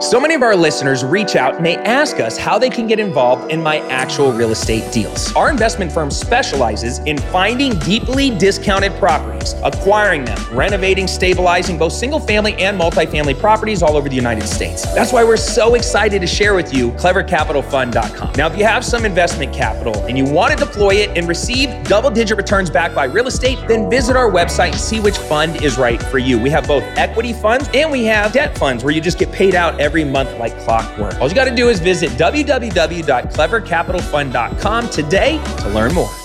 [0.00, 3.00] So many of our listeners reach out and they ask us how they can get
[3.00, 5.34] involved in my actual real estate deals.
[5.34, 12.20] Our investment firm specializes in finding deeply discounted properties, acquiring them, renovating, stabilizing both single
[12.20, 14.84] family and multifamily properties all over the United States.
[14.94, 18.34] That's why we're so excited to share with you clevercapitalfund.com.
[18.36, 21.70] Now, if you have some investment capital and you want to deploy it and receive
[21.84, 25.62] double digit returns backed by real estate, then visit our website and see which fund
[25.62, 26.38] is right for you.
[26.38, 29.54] We have both equity funds and we have debt funds where you just get paid
[29.54, 31.18] out every month like clockwork.
[31.20, 36.23] All you got to do is visit www.clevercapitalfund.com today to learn more.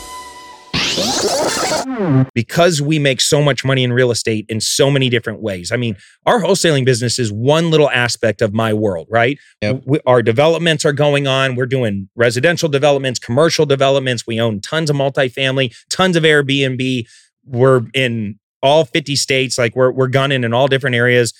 [2.33, 5.71] Because we make so much money in real estate in so many different ways.
[5.71, 9.37] I mean, our wholesaling business is one little aspect of my world, right?
[9.61, 9.83] Yep.
[9.85, 11.55] We, our developments are going on.
[11.55, 14.25] We're doing residential developments, commercial developments.
[14.25, 17.07] We own tons of multifamily, tons of Airbnb.
[17.45, 19.57] We're in all 50 states.
[19.57, 21.33] Like we're we're gunning in all different areas.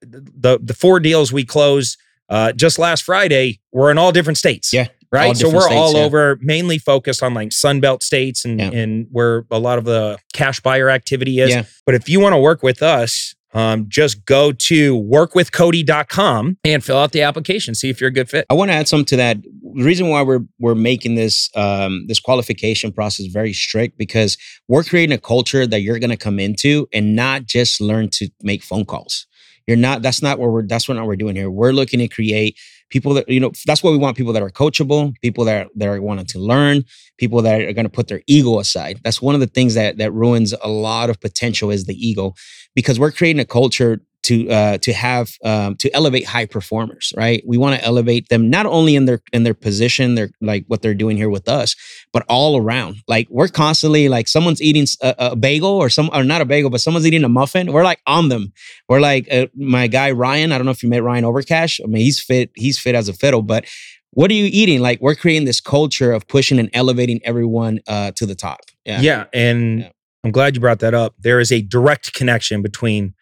[0.00, 1.98] The the four deals we closed
[2.28, 4.72] uh, just last Friday were in all different states.
[4.72, 5.28] Yeah, Right.
[5.28, 6.04] all So we're states, all yeah.
[6.04, 8.70] over, mainly focused on like Sunbelt states and, Yeah.
[8.70, 11.50] and where a lot of the cash buyer activity is.
[11.50, 11.64] Yeah.
[11.86, 16.98] But if you want to work with us, um, just go to workwithcody.com and fill
[16.98, 17.74] out the application.
[17.74, 18.46] See if you're a good fit.
[18.50, 19.38] I want to add something to that.
[19.74, 24.36] The reason why we're we're making this um, this qualification process very strict because
[24.68, 28.28] we're creating a culture that you're going to come into and not just learn to
[28.42, 29.26] make phone calls.
[29.66, 30.02] You're not.
[30.02, 30.66] That's not what we're.
[30.66, 31.50] That's what we're doing here.
[31.50, 32.58] We're looking to create
[32.90, 33.52] people that you know.
[33.66, 34.16] That's what we want.
[34.16, 35.14] People that are coachable.
[35.20, 36.84] People that are, that are wanting to learn.
[37.18, 39.00] People that are going to put their ego aside.
[39.04, 42.34] That's one of the things that that ruins a lot of potential is the ego,
[42.74, 47.42] because we're creating a culture to uh, to have um, to elevate high performers, right?
[47.46, 50.82] We want to elevate them not only in their in their position, their like what
[50.82, 51.74] they're doing here with us,
[52.12, 52.96] but all around.
[53.08, 56.82] Like we're constantly like someone's eating a bagel or some or not a bagel, but
[56.82, 57.72] someone's eating a muffin.
[57.72, 58.52] We're like on them.
[58.86, 60.52] We're like uh, my guy Ryan.
[60.52, 61.80] I don't know if you met Ryan Overcash.
[61.82, 62.50] I mean, he's fit.
[62.54, 63.66] He's fit as a fiddle, but.
[64.12, 64.80] What are you eating?
[64.80, 68.60] Like we're creating this culture of pushing and elevating everyone uh, to the top.
[68.84, 69.02] Yeah.
[69.02, 69.24] Yeah.
[69.34, 69.90] and Yeah.
[70.24, 71.14] I'm glad you brought that up.
[71.18, 73.14] There is a direct connection between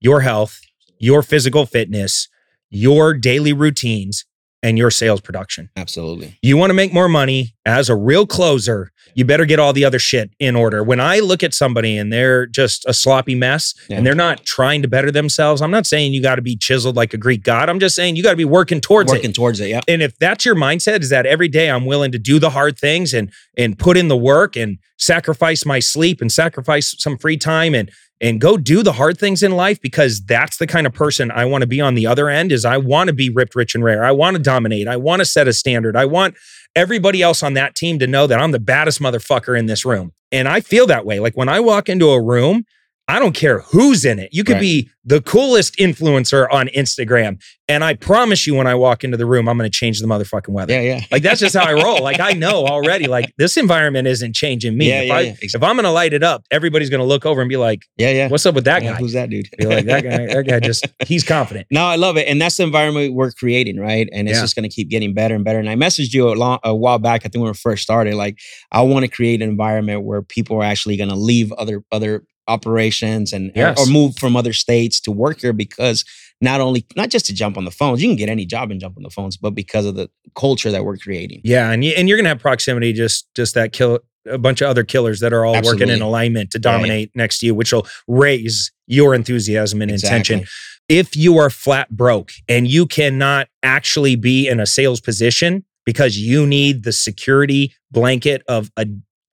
[0.00, 0.60] your health,
[0.98, 2.28] your physical fitness,
[2.70, 4.24] your daily routines,
[4.62, 5.70] and your sales production.
[5.74, 6.36] Absolutely.
[6.42, 9.86] You want to make more money as a real closer, you better get all the
[9.86, 10.84] other shit in order.
[10.84, 13.96] When I look at somebody and they're just a sloppy mess Yeah.
[13.96, 16.94] and they're not trying to better themselves, I'm not saying you got to be chiseled
[16.94, 17.70] like a Greek god.
[17.70, 19.34] I'm just saying you got to be working towards Working it.
[19.34, 19.68] towards it.
[19.68, 19.80] Yeah.
[19.88, 22.78] And if that's your mindset, is that every day I'm willing to do the hard
[22.78, 27.38] things and and put in the work and sacrifice my sleep and sacrifice some free
[27.38, 30.92] time and and go do the hard things in life because that's the kind of
[30.92, 33.54] person I want to be on the other end is I want to be ripped
[33.54, 34.04] rich and rare.
[34.04, 34.88] I want to dominate.
[34.88, 35.96] I want to set a standard.
[35.96, 36.36] I want
[36.76, 40.12] everybody else on that team to know that I'm the baddest motherfucker in this room.
[40.30, 41.18] And I feel that way.
[41.18, 42.64] Like when I walk into a room,
[43.10, 44.30] I don't care who's in it.
[44.32, 44.60] You could Right.
[44.60, 47.40] be the coolest influencer on Instagram.
[47.68, 50.06] And I promise you, when I walk into the room, I'm going to change the
[50.06, 50.74] motherfucking weather.
[50.74, 50.80] Yeah.
[50.96, 51.00] Yeah.
[51.10, 52.02] Like that's just how I roll.
[52.10, 53.06] Like I know already.
[53.06, 54.88] Like this environment isn't changing me.
[54.88, 55.34] Yeah, if, yeah, I, yeah.
[55.42, 57.56] Ex- if I'm going to light it up, everybody's going to look over and be
[57.56, 58.10] like, Yeah.
[58.10, 58.28] Yeah.
[58.28, 59.48] "What's up with that Yeah, guy?" Who's that dude?
[59.58, 60.26] Be like, "That guy.
[60.26, 63.78] That guy just he's confident." No, I love it, and that's the environment we're creating,
[63.78, 64.08] right?
[64.12, 64.42] And it's Yeah.
[64.42, 65.58] just going to keep getting better and better.
[65.58, 67.22] And I messaged you a, long, a while back.
[67.24, 68.38] I think when we first started, like
[68.72, 72.24] I want to create an environment where people are actually going to leave other other
[72.50, 73.78] operations and Yes.
[73.80, 76.04] or move from other states to work here because
[76.40, 78.80] not only not just to jump on the phones, you can get any job and
[78.80, 81.40] jump on the phones, but because of the culture that we're creating.
[81.44, 82.92] Yeah, and you, and you're going to have proximity.
[82.92, 86.50] Just just that kill a bunch of other killers that are all working in alignment
[86.52, 90.44] to dominate next to you, which will raise your enthusiasm and intention.
[90.88, 96.18] If you are flat broke and you cannot actually be in a sales position because
[96.18, 98.86] you need the security blanket of a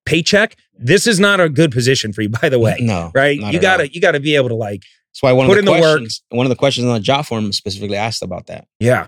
[0.06, 2.78] paycheck, this is not a good position for you, by the way.
[2.80, 3.40] no, Right?
[3.40, 3.90] You gotta all.
[3.92, 5.98] you gotta be able to like, That's why one put of in the the work.
[6.00, 8.68] questions, one of the questions on the job form specifically asked about that.
[8.80, 9.08] yeah.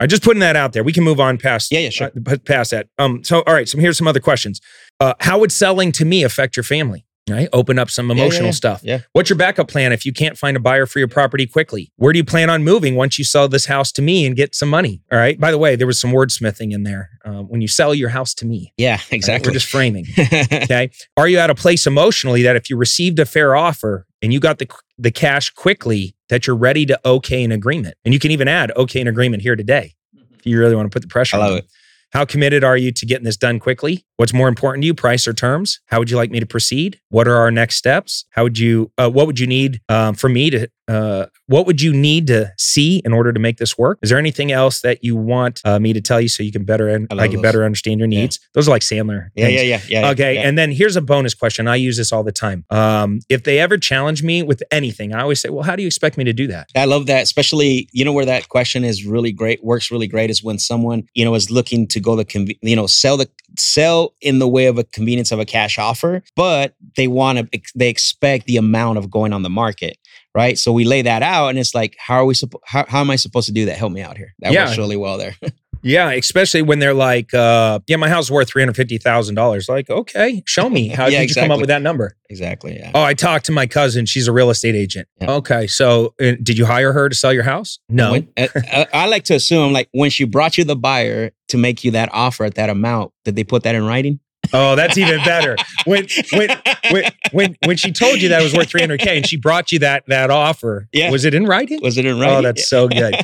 [0.00, 0.82] I'm just putting that out there.
[0.82, 2.10] We can move on past Yeah, yeah, sure.
[2.26, 2.88] uh, past that.
[2.98, 4.60] Um, so all right, so here's some other questions.
[4.98, 7.06] Uh, how would selling to me affect your family?
[7.28, 7.48] Right?
[7.54, 8.52] Open up some Yeah, yeah, emotional yeah.
[8.52, 8.80] stuff.
[8.84, 8.98] Yeah.
[9.14, 11.90] What's your backup plan if you can't find a buyer for your property quickly?
[11.96, 14.54] Where do you plan on moving once you sell this house to me and get
[14.54, 15.00] some money?
[15.10, 15.40] All right.
[15.40, 17.08] By the way, there was some wordsmithing in there.
[17.24, 19.12] Uh, when you sell your house to me, Yeah, right?
[19.12, 19.48] exactly.
[19.48, 20.04] We're just framing.
[20.18, 20.90] Okay.
[21.16, 24.38] Are you at a place emotionally that if you received a fair offer and you
[24.40, 27.96] got the the cash quickly, that you're ready to okay an agreement?
[28.04, 29.94] And you can even add okay an agreement here today
[30.38, 31.58] if you really want to put the pressure I on love them.
[31.64, 31.70] it.
[32.12, 34.04] How committed are you to getting this done quickly?
[34.16, 35.80] What's more important to you, price or terms?
[35.86, 37.00] How would you like me to proceed?
[37.08, 38.24] What are our next steps?
[38.30, 38.92] How would you?
[38.96, 40.68] Uh, what would you need um, from me to?
[40.86, 43.98] Uh, what would you need to see in order to make this work?
[44.02, 46.64] Is there anything else that you want uh, me to tell you so you can
[46.64, 47.42] better and I I, can those.
[47.42, 48.20] better understand your Yeah.
[48.20, 48.38] needs?
[48.52, 49.28] Those are like Sandler.
[49.34, 50.10] Yeah, yeah, yeah, yeah.
[50.10, 50.42] Okay, yeah.
[50.42, 51.66] and then here's a bonus question.
[51.68, 52.66] I use this all the time.
[52.68, 55.86] Um, if they ever challenge me with anything, I always say, "Well, how do you
[55.86, 59.06] expect me to do that?" I love that, especially you know where that question is
[59.06, 62.26] really great, works really great is when someone you know is looking to go the
[62.26, 65.78] conve- you know sell the sell in the way of a convenience of a cash
[65.78, 69.96] offer, but they want to they expect the amount of going on the market,
[70.34, 70.58] right?
[70.58, 72.62] So we lay that out, and it's like, how are we supposed?
[72.66, 73.76] How, how am I supposed to do that?
[73.76, 74.34] Help me out here.
[74.40, 74.64] That Yeah.
[74.66, 75.34] works really well there.
[75.84, 79.34] Yeah, especially when they're like, uh, "Yeah, my house is worth three hundred fifty thousand
[79.36, 80.88] dollars." Like, okay, show me.
[80.88, 82.16] How Yeah, did you come up with that number?
[82.30, 82.76] exactly.
[82.76, 82.90] Yeah.
[82.94, 84.06] Oh, I talked to my cousin.
[84.06, 85.06] She's a real estate agent.
[85.20, 85.30] Yeah.
[85.32, 87.78] Okay, so uh, did you hire her to sell your house?
[87.88, 88.12] No.
[88.12, 91.58] When- uh, uh, I like to assume like when she brought you the buyer to
[91.58, 94.18] make you that offer at that amount, did they put that in writing?
[94.52, 95.56] Oh, that's even better.
[95.84, 96.48] When when
[96.90, 99.78] when when when she told you that it was worth 300k and she brought you
[99.80, 101.10] that that offer, Yeah.
[101.10, 101.80] was it in writing?
[101.82, 102.36] Was it in writing?
[102.38, 103.14] Oh, that's so good.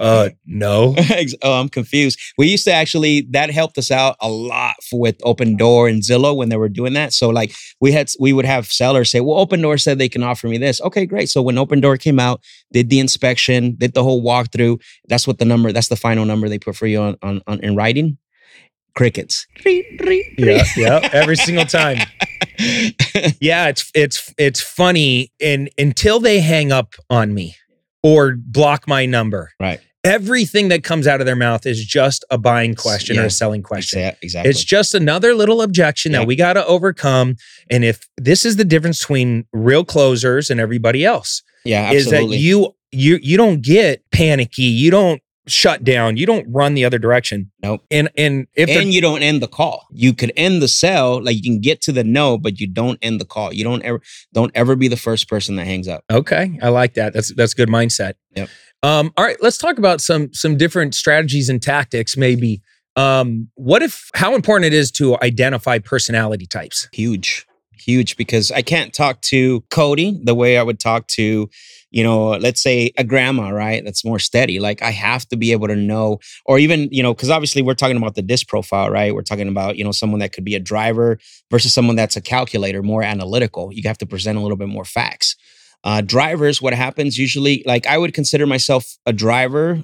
[0.00, 0.94] Uh, no.
[1.42, 2.18] Oh, I'm confused.
[2.38, 6.34] We used to actually that helped us out a lot for, with Opendoor and Zillow
[6.36, 7.12] when they were doing that.
[7.12, 10.48] So like we had we would have sellers say, "Well, Opendoor said they can offer
[10.48, 11.28] me this." Okay, great.
[11.28, 12.40] So when Opendoor came out,
[12.72, 14.80] did the inspection, did the whole walkthrough.
[15.08, 15.72] That's what the number.
[15.72, 18.18] That's the final number they put for you on, on, on in writing.
[18.98, 19.46] Crickets.
[19.64, 21.08] Yeah, yeah.
[21.12, 21.98] Every single time.
[23.40, 25.32] Yeah, it's it's it's funny.
[25.40, 27.54] And until they hang up on me
[28.02, 29.78] or block my number, Right.
[30.02, 33.62] everything that comes out of their mouth is just a buying question or a selling
[33.62, 34.00] question.
[34.00, 34.50] Exa- Exactly.
[34.50, 36.18] It's just another little objection Yeah.
[36.18, 37.36] that we got to overcome.
[37.70, 42.28] And if this is the difference between real closers and everybody else, yeah, is that
[42.30, 46.98] you you you don't get panicky, you don't shut down, you don't run the other
[46.98, 47.50] direction.
[47.62, 47.82] Nope.
[47.90, 49.86] And and if and you don't end the call.
[49.90, 52.98] You could end the sell, like you can get to the no, but you don't
[53.02, 53.52] end the call.
[53.52, 54.00] You don't ever
[54.32, 56.04] don't ever be the first person that hangs up.
[56.10, 57.12] Okay, I like that.
[57.12, 58.14] That's that's good mindset.
[58.36, 58.48] Yep.
[58.82, 62.16] Um, all right, let's talk about some some different strategies and tactics.
[62.16, 62.62] Maybe.
[62.96, 66.88] Um, what if how important it is to identify personality types?
[66.92, 67.46] Huge,
[67.80, 71.48] huge, because I can't talk to Cody the way I would talk to,
[71.90, 73.84] you know, let's say a grandma, right?
[73.84, 74.60] That's more steady.
[74.60, 77.74] Like I have to be able to know, or even, you know, because obviously we're
[77.74, 79.14] talking about the disc profile, right?
[79.14, 81.18] We're talking about, you know, someone that could be a driver
[81.50, 83.72] versus someone that's a calculator, more analytical.
[83.72, 85.36] You have to present a little bit more facts.
[85.84, 89.82] Uh, drivers, what happens usually, like I would consider myself a driver,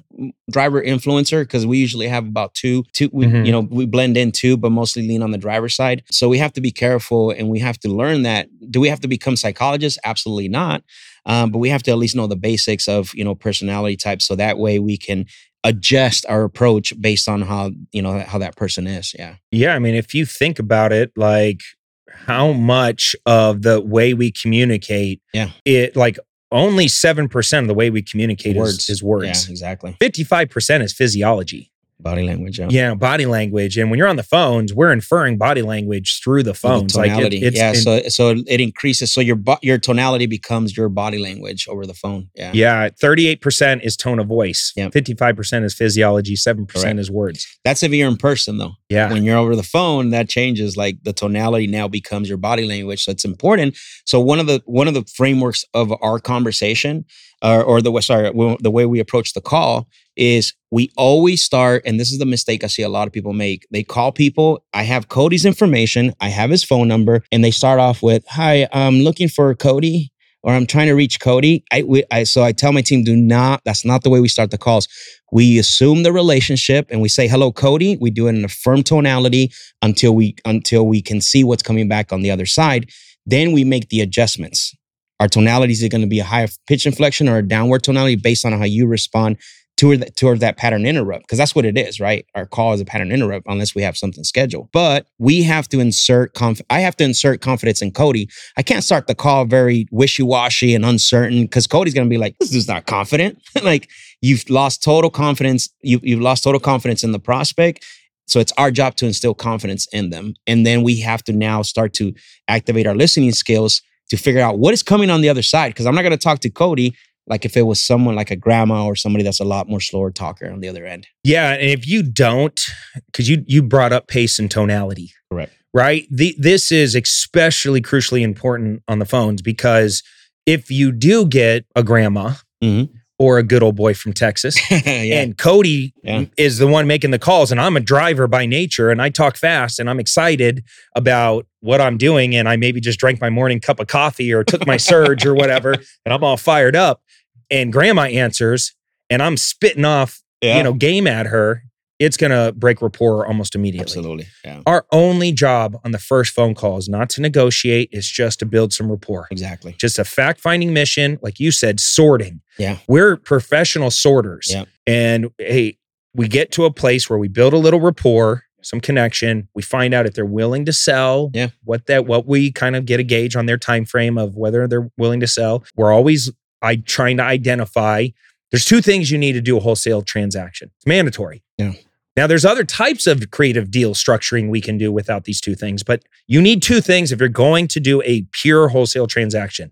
[0.51, 3.45] driver influencer, because we usually have about two, two, we, Mhm.
[3.45, 6.03] you know, we blend in two, but mostly lean on the driver side.
[6.11, 8.49] So we have to be careful and we have to learn that.
[8.69, 9.97] Do we have to become psychologists?
[10.03, 10.83] Absolutely not.
[11.25, 14.25] Um, but we have to at least know the basics of, you know, personality types.
[14.25, 15.25] So that way we can
[15.63, 19.15] adjust our approach based on how, you know, how that person is.
[19.17, 19.35] Yeah.
[19.51, 21.61] Yeah, I mean, if you think about it, like
[22.09, 25.49] how much of the way we communicate, Yeah.
[25.65, 26.17] it like
[26.51, 28.83] only seven percent of the way we communicate Words.
[28.83, 29.45] is, is words.
[29.47, 29.97] Yeah, exactly.
[29.99, 31.71] Fifty-five percent is physiology.
[31.97, 32.59] Body language.
[32.59, 32.67] Yeah.
[32.69, 33.77] Yeah, body language.
[33.77, 36.95] And when you're on the phones, we're inferring body language through the Through the phones.
[36.95, 37.37] like it- tonality.
[37.41, 37.69] it's yeah.
[37.69, 39.13] in- so so it increases.
[39.13, 42.27] So your your tonality becomes your body language over the phone.
[42.35, 42.51] Yeah.
[42.53, 44.73] yeah, thirty-eight percent is tone of voice.
[44.75, 44.91] Yep.
[44.91, 46.35] Fifty-five percent is physiology.
[46.35, 47.47] Seven percent is words.
[47.63, 48.73] That's if you're in person though.
[48.89, 49.11] Yeah.
[49.11, 53.03] when you're over the phone that changes like the tonality now becomes your body language
[53.03, 53.75] so it's important
[54.05, 57.03] so one of the one of the frameworks of our conversation
[57.41, 61.99] uh, or the sorry the way we approach the call is we always start and
[61.99, 63.67] this is the mistake i see a lot of people make.
[63.71, 67.79] They call people i have cody's information i have his phone number and they start
[67.79, 70.11] off with hi i'm looking for cody
[70.43, 71.63] or i'm trying to reach cody.
[71.71, 74.27] I, we, I so i tell my team do not that's not the way we
[74.27, 74.87] start the calls.
[75.31, 77.97] We assume the relationship and we say hello cody.
[77.97, 81.89] We do it in a firm tonality until we until we can see what's coming
[81.89, 82.89] back on the other side.
[83.25, 84.73] Then we make the adjustments
[85.19, 88.45] our tonalities are going to be a higher pitch inflection or a downward tonality based
[88.45, 89.37] on how you respond
[89.77, 92.25] toward that, toward that pattern interrupt because that's what it is right?
[92.35, 94.69] Our call is a pattern interrupt unless we have something scheduled.
[94.71, 98.29] But we have to insert conf- i have to insert confidence in cody.
[98.57, 102.37] I can't start the call very wishy-washy and uncertain because cody's going to be like
[102.39, 103.41] this is not confident.
[103.63, 103.89] Like
[104.21, 107.83] you've lost total confidence you, you've lost total confidence in the prospect
[108.27, 110.33] so it's our job to instill confidence in them.
[110.47, 112.13] And then we have to now start to
[112.47, 115.85] activate our listening skills to figure out what is coming on the other side because
[115.85, 116.95] i'm not going to talk to cody
[117.27, 120.11] like if it was someone like a grandma or somebody that's a lot more slower
[120.11, 122.59] talker on the other end Yeah, and if you don't,
[123.07, 125.51] because you you brought up pace and tonality, Correct.
[125.73, 126.05] right?
[126.11, 130.03] The, this is especially crucially important on the phones because
[130.45, 132.33] if you do get a grandma
[132.63, 132.89] Mhm.
[133.17, 134.57] Or a good old boy from Texas.
[134.71, 135.21] yeah.
[135.21, 136.25] And Cody Yeah.
[136.37, 137.51] is the one making the calls.
[137.51, 140.63] And I'm a driver by nature and I talk fast and I'm excited
[140.95, 142.35] about what I'm doing.
[142.35, 145.33] And I maybe just drank my morning cup of coffee or took my surge or
[145.33, 145.75] whatever.
[146.05, 147.01] And I'm all fired up.
[147.49, 148.73] And grandma answers
[149.09, 150.57] and I'm spitting off, Yeah.
[150.57, 151.63] you know, game at her.
[151.97, 153.83] It's going to break rapport almost immediately.
[153.83, 154.27] Absolutely.
[154.43, 154.61] Yeah.
[154.65, 158.45] Our only job on the first phone call is not to negotiate, it's just to
[158.45, 159.27] build some rapport.
[159.31, 159.75] Exactly.
[159.77, 162.41] Just a fact finding mission, like you said, sorting.
[162.57, 162.79] Yeah.
[162.87, 164.49] We're professional sorters.
[164.51, 164.65] Yeah.
[164.85, 165.77] And hey,
[166.13, 169.47] we get to a place where we build a little rapport, some connection.
[169.55, 171.31] We find out if they're willing to sell.
[171.33, 171.49] Yeah.
[171.63, 174.67] What that what we kind of get a gauge on their time frame of whether
[174.67, 175.63] they're willing to sell.
[175.75, 176.31] We're always
[176.61, 178.07] I trying to identify.
[178.51, 180.71] There's two things you need to do a wholesale transaction.
[180.77, 181.43] It's mandatory.
[181.57, 181.73] Yeah.
[182.15, 185.83] Now there's other types of creative deal structuring we can do without these two things,
[185.83, 189.71] but you need two things if you're going to do a pure wholesale transaction.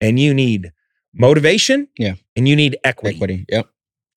[0.00, 0.72] And you need
[1.14, 2.14] motivation Yeah.
[2.36, 3.16] and you need equity.
[3.16, 3.44] Equity.
[3.48, 3.66] Yep.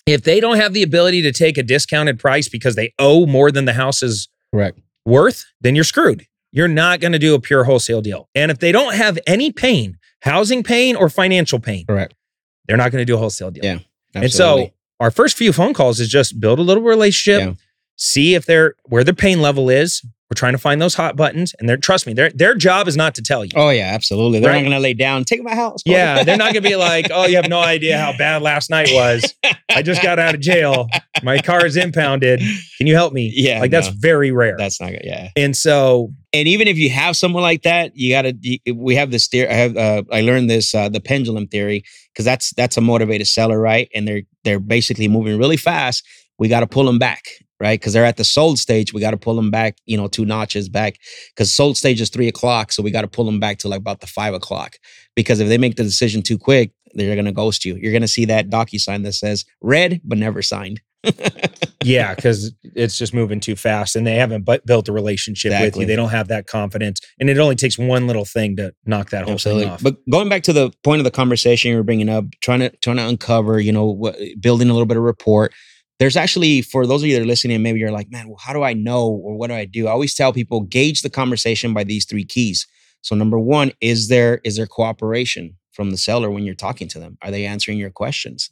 [0.05, 3.51] If they don't have the ability to take a discounted price because they owe more
[3.51, 4.79] than the house is Correct.
[5.05, 6.25] worth, then you're screwed.
[6.53, 8.29] You're not going to do a pure wholesale deal.
[8.33, 12.13] And if they don't have any pain, housing pain or financial pain, Correct.
[12.67, 13.63] They're not going to do a wholesale deal.
[13.63, 13.79] Yeah.
[14.15, 17.53] And so our first few phone calls is just build a little relationship, Yeah.
[17.97, 20.03] see if they're where their pain level is.
[20.29, 22.97] We're trying to find those hot buttons, and they're trust me, their their job is
[22.97, 23.51] not to tell you.
[23.55, 24.41] Oh yeah, absolutely.
[24.41, 24.57] They're Right?
[24.57, 25.23] not going to lay down.
[25.23, 25.81] Take my house.
[25.85, 28.89] Yeah, they're not gonna be like, oh, you have no idea how bad last night
[28.91, 29.33] was.
[29.71, 30.89] I just got out of jail.
[31.23, 32.41] My car is impounded.
[32.77, 33.31] Can you help me?
[33.33, 34.55] Yeah, like that's very rare.
[34.57, 35.03] That's not good.
[35.05, 35.29] Yeah.
[35.37, 38.73] and so and even if you have someone like that, you got to.
[38.73, 39.47] We have this theory.
[39.49, 39.77] I have.
[39.77, 41.85] Uh, I learned this uh, the pendulum theory
[42.17, 43.87] because that's that's a motivated seller, right?
[43.93, 46.03] And they're they're basically moving really fast.
[46.39, 47.21] We got to pull them back,
[47.59, 47.79] right?
[47.79, 48.91] Because they're at the sold stage.
[48.91, 50.95] We got to pull them back, you know, two notches back.
[51.29, 53.81] Because sold stage is three o'clock, so we got to pull them back to like
[53.81, 54.77] about the five o'clock.
[55.15, 57.75] Because if they make the decision too quick, they're gonna ghost you.
[57.75, 60.81] You're gonna see that DocuSign that says read but never signed.
[61.83, 65.75] Yeah, because it's just moving too fast, and they haven't bu- built a relationship with
[65.75, 65.85] you.
[65.87, 69.23] They don't have that confidence, and it only takes one little thing to knock that
[69.23, 69.83] whole thing off.
[69.83, 72.69] But going back to the point of the conversation you were bringing up, trying to
[72.77, 75.49] trying to uncover, you know, what, building a little bit of rapport.
[75.99, 78.53] There's actually for those of you that are listening, maybe you're like, man, well, how
[78.53, 79.87] do I know or what do I do?
[79.87, 82.67] I always tell people gauge the conversation by these three keys.
[83.01, 86.99] So number one, is there is there cooperation from the seller when you're talking to
[86.99, 87.17] them?
[87.21, 88.51] Are they answering your questions?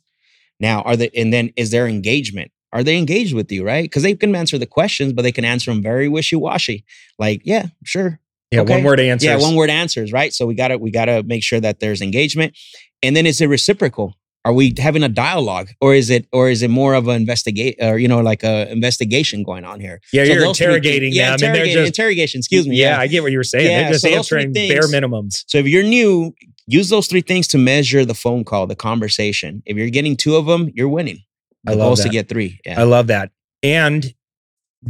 [0.59, 2.51] Now, are they and then is there engagement?
[2.73, 3.83] Are they engaged with you, right?
[3.83, 6.83] Because they can answer the questions, but they can answer them very wishy-washy.
[7.17, 8.19] Like, yeah, sure,
[8.51, 8.73] yeah, okay.
[8.75, 9.25] one word answers.
[9.25, 10.33] yeah, one word answers, right?
[10.33, 12.57] So we gotta we gotta make sure that there's engagement.
[13.01, 14.15] And then is it reciprocal?
[14.43, 17.77] Are we having a dialogue, or is it or is it more of an investigate,
[17.81, 20.01] or you know, like a investigation going on here?
[20.13, 22.39] Yeah, So you're things- interrogating yeah, them, and they're interrogating, just interrogation.
[22.39, 22.75] Excuse me.
[22.75, 23.71] Yeah, I get what you were saying.
[23.71, 25.43] Yeah, they're just so answering bare minimums.
[25.47, 26.35] So if you're new,
[26.67, 29.61] use those three things to measure the phone call, the conversation.
[29.65, 31.19] If you're getting two of them, you're winning.
[31.67, 32.59] I The love goal is to get three.
[32.65, 32.79] Yeah.
[32.79, 33.31] I love that.
[33.63, 34.13] And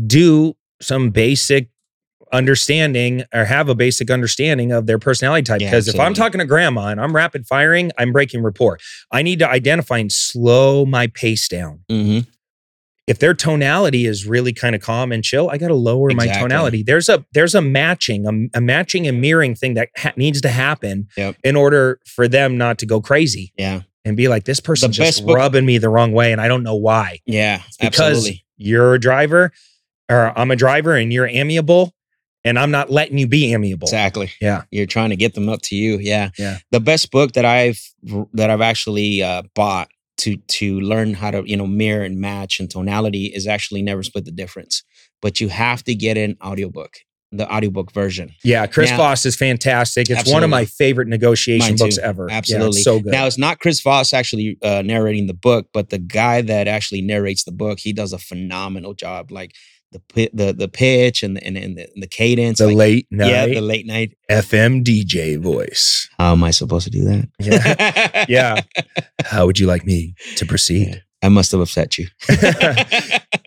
[0.05, 1.69] do some basic
[2.33, 5.61] understanding or have a basic understanding of their personality type.
[5.61, 8.77] Yeah, Because if I'm talking to grandma and I'm rapid firing, I'm breaking rapport.
[9.11, 11.81] I need to identify and slow my pace down.
[11.89, 12.19] hmm
[13.07, 16.25] If their tonality is really kind of calm and chill, I got to lower my
[16.27, 16.81] tonality.
[16.81, 20.49] There's a there's a matching, a, a matching and mirroring thing that ha- needs to
[20.49, 21.35] happen Yep.
[21.43, 23.81] in order for them not to go crazy Yeah.
[24.05, 26.63] and be like, this person's just book- rubbing me the wrong way, and I don't
[26.63, 27.61] know why Yeah.
[27.79, 28.43] because Absolutely.
[28.57, 29.51] you're a driver
[30.09, 31.93] or I'm a driver and you're amiable
[32.43, 33.87] and I'm not letting you be amiable.
[33.87, 34.31] Exactly.
[34.41, 34.63] Yeah.
[34.71, 35.97] You're trying to get them up to you.
[35.99, 36.29] Yeah.
[36.39, 36.57] Yeah.
[36.71, 37.79] The best book that I've
[38.33, 42.59] that I've actually uh, bought to to learn how to you know mirror and match
[42.59, 44.83] and tonality is actually never split the difference.
[45.21, 46.97] But you have to get an audiobook,
[47.31, 48.31] the audiobook version.
[48.43, 50.09] Yeah, Chris Now- Voss is fantastic.
[50.09, 52.27] It's one of my favorite negotiation books ever.
[52.29, 52.81] Yeah, it's Absolutely.
[52.81, 53.11] so good.
[53.11, 57.01] Now it's not Chris Voss actually uh, narrating the book, but the guy that actually
[57.01, 59.31] narrates the book, he does a phenomenal job.
[59.31, 59.51] Like
[60.13, 62.57] the the the pitch and the and, and the, and the cadence.
[62.59, 64.17] the like, late night yeah, the late night.
[64.29, 66.09] FM DJ voice.
[66.19, 67.29] How am I supposed to do that?
[67.39, 68.25] Yeah.
[68.27, 68.61] yeah.
[69.25, 71.01] How would you like me to proceed?
[71.23, 72.07] I must have upset you.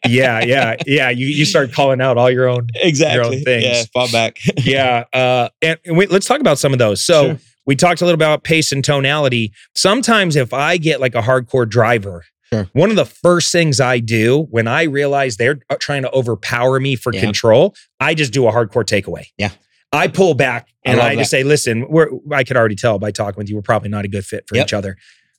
[0.06, 1.10] yeah, yeah, yeah.
[1.10, 2.68] You you start calling out all your own.
[2.74, 3.40] exactly.
[3.40, 3.64] things.
[3.64, 4.38] Yeah, fall back.
[4.64, 5.04] Yeah.
[5.12, 7.04] Uh, and, and wait, let's talk about some of those.
[7.04, 7.38] So Sure.
[7.66, 9.52] we talked a little about pace and tonality.
[9.74, 12.68] Sometimes if I get like a hardcore driver, Sure.
[12.72, 16.80] one of the first things I do when I realize they're uh, trying to overpower
[16.80, 17.20] me for Yeah.
[17.20, 19.26] control, I just do a hardcore takeaway.
[19.36, 19.50] Yeah.
[19.92, 23.10] I pull back and love I, just say, listen, we're, I could already tell by
[23.10, 24.66] talking with you, we're probably not a good fit for Yep.
[24.66, 24.96] each other.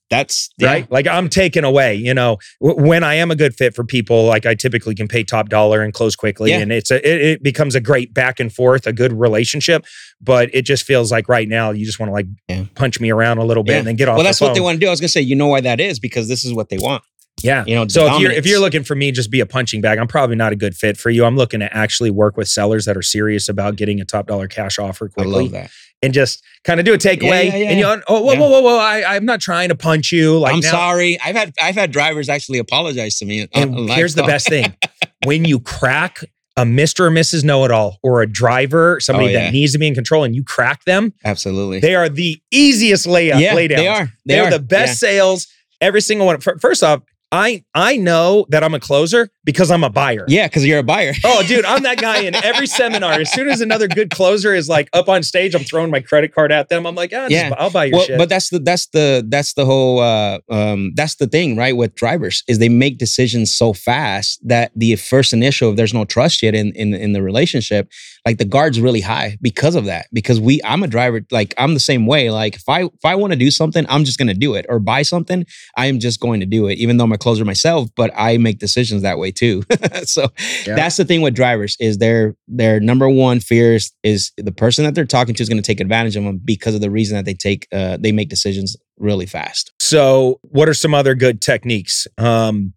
[0.09, 0.67] That's yeah.
[0.67, 0.91] right?
[0.91, 4.25] Like I'm taken away, you know, w- when I am a good fit for people,
[4.25, 6.49] like I typically can pay top dollar and close quickly.
[6.49, 6.59] Yeah.
[6.59, 9.85] And it's a, it, it becomes a great back and forth, a good relationship.
[10.19, 12.63] But it just feels like right now you just want to like Yeah.
[12.75, 14.75] punch me around a little bit and then get off Well, that's what they want
[14.75, 14.87] to do.
[14.87, 17.03] I was gonna say, you know why that is because this is what they want.
[17.43, 17.63] Yeah.
[17.67, 19.97] You know, So if you're if you're looking for me, just be a punching bag.
[19.99, 21.25] I'm probably not a good fit for you.
[21.25, 24.47] I'm looking to actually work with sellers that are serious about getting a top dollar
[24.47, 25.71] cash offer I quickly love that.
[26.01, 27.45] and just kind of do a takeaway.
[27.47, 27.69] yeah, yeah.
[27.69, 28.39] And you oh whoa Yeah.
[28.39, 30.39] whoa whoa whoa I, I'm not trying to punch you.
[30.39, 31.19] Like I'm now- sorry.
[31.21, 33.43] I've had I've had drivers actually apologize to me.
[33.43, 34.75] Uh, and here's the best thing:
[35.25, 36.19] when you crack
[36.57, 37.01] a Mr.
[37.01, 37.45] or Mrs.
[37.45, 39.45] Know It All or a driver, somebody Oh, yeah.
[39.45, 41.79] that needs to be in control, and you crack them, Absolutely.
[41.79, 43.39] they are the easiest layup.
[43.39, 43.77] yeah, laydowns.
[43.77, 44.05] they are.
[44.25, 45.47] They They're are the best sales.
[45.79, 46.37] Every single one.
[46.41, 47.01] First off,
[47.31, 50.25] I I know that I'm a closer because I'm a buyer.
[50.27, 51.13] Yeah, because you're a buyer.
[51.31, 53.13] Oh, dude, I'm that guy in every seminar.
[53.13, 56.33] As soon as another good closer is like up on stage, I'm throwing my credit
[56.33, 56.87] card at them.
[56.87, 57.53] I'm like, ah, just, Yeah.
[57.57, 58.17] I'll buy your well, shit.
[58.17, 61.75] but that's the that's the that's the whole uh, um, that's the thing, right?
[61.77, 66.03] With drivers is they make decisions so fast that the first initial, if there's no
[66.03, 67.91] trust yet in in in the relationship,
[68.25, 70.07] like the guard's really high because of that.
[70.11, 72.31] Because we, I'm a driver, like I'm the same way.
[72.31, 74.79] Like if I if I want to do something, I'm just gonna do it, or
[74.79, 75.45] buy something,
[75.77, 77.89] I am just going to do it, even though I'm a closer myself.
[77.95, 79.63] But I make decisions that way too.
[80.03, 80.27] so
[80.65, 80.75] Yeah.
[80.75, 84.85] that's the thing with drivers is their their number one fear is, is the person
[84.85, 87.15] that they're talking to is going to take advantage of them because of the reason
[87.15, 89.71] that they take uh, they make decisions really fast.
[89.79, 92.05] so, what are some other good techniques?
[92.17, 92.73] Um,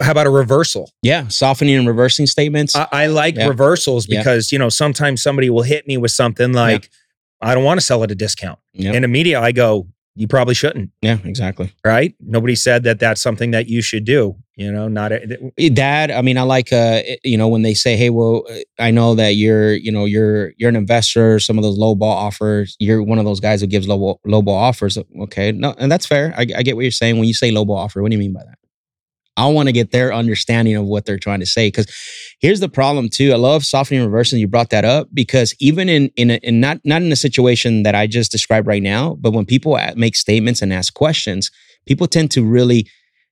[0.00, 0.90] how about a reversal?
[1.02, 2.76] Yeah, softening and reversing statements.
[2.76, 3.48] I, I like Yeah.
[3.48, 4.20] reversals Yeah.
[4.20, 6.90] because you know sometimes somebody will hit me with something like,
[7.40, 10.54] "I don't want to sell at a discount," yeah, and immediately I go, "You probably
[10.54, 11.72] shouldn't." yeah, exactly.
[11.84, 12.14] Right?
[12.20, 14.36] Nobody said that that's something that you should do.
[14.56, 17.96] You know, not a, Dad, I mean, I like uh, you know when they say,
[17.96, 21.38] "Hey, well, uh, I know that you're, you know, you're you're an investor.
[21.38, 24.20] Some of those low ball offers, you're one of those guys who gives low ball,
[24.24, 26.34] low ball offers." Okay, no, and that's fair.
[26.36, 28.02] I, I get what you're saying when you say low ball offer.
[28.02, 28.58] What do you mean by that?
[29.36, 31.68] I want to get their understanding of what they're trying to say.
[31.68, 31.86] Because
[32.40, 33.32] here's the problem too.
[33.32, 34.38] I love softening and reversing.
[34.38, 37.82] You brought that up because even in in, a, in not not in a situation
[37.84, 41.50] that I just described right now, but when people make statements and ask questions,
[41.86, 42.88] people tend to really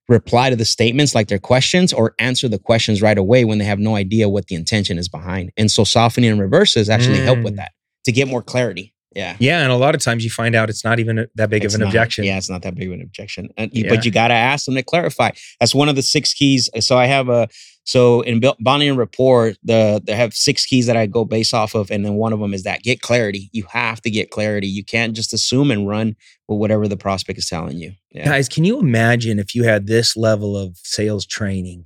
[0.09, 3.64] reply to the statements like they're questions or answer the questions right away when they
[3.64, 5.50] have no idea what the intention is behind.
[5.57, 7.57] And so softening and reverses actually help with Mm.
[7.57, 7.72] that
[8.05, 8.93] to get more clarity.
[9.15, 9.37] Yeah.
[9.39, 11.75] yeah, and a lot of times you find out it's not even that big It's
[11.75, 12.25] of an not- objection.
[12.25, 13.49] Yeah, it's not that big of an objection.
[13.57, 13.89] And Yeah.
[13.89, 15.31] But you got to ask them to clarify.
[15.61, 16.69] That's one of the six keys.
[16.81, 17.49] So I have a
[17.87, 21.75] so in bonding and rapport, the they have six keys that I go base off
[21.75, 23.51] of, and then one of them is that get clarity.
[23.53, 24.67] You have to get clarity.
[24.69, 26.17] You can't just assume and run
[26.49, 27.93] with whatever the prospect is telling you.
[28.11, 28.25] Yeah.
[28.25, 31.85] Guys, can you imagine if you had this level of sales training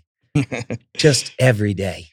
[0.97, 2.07] just every day?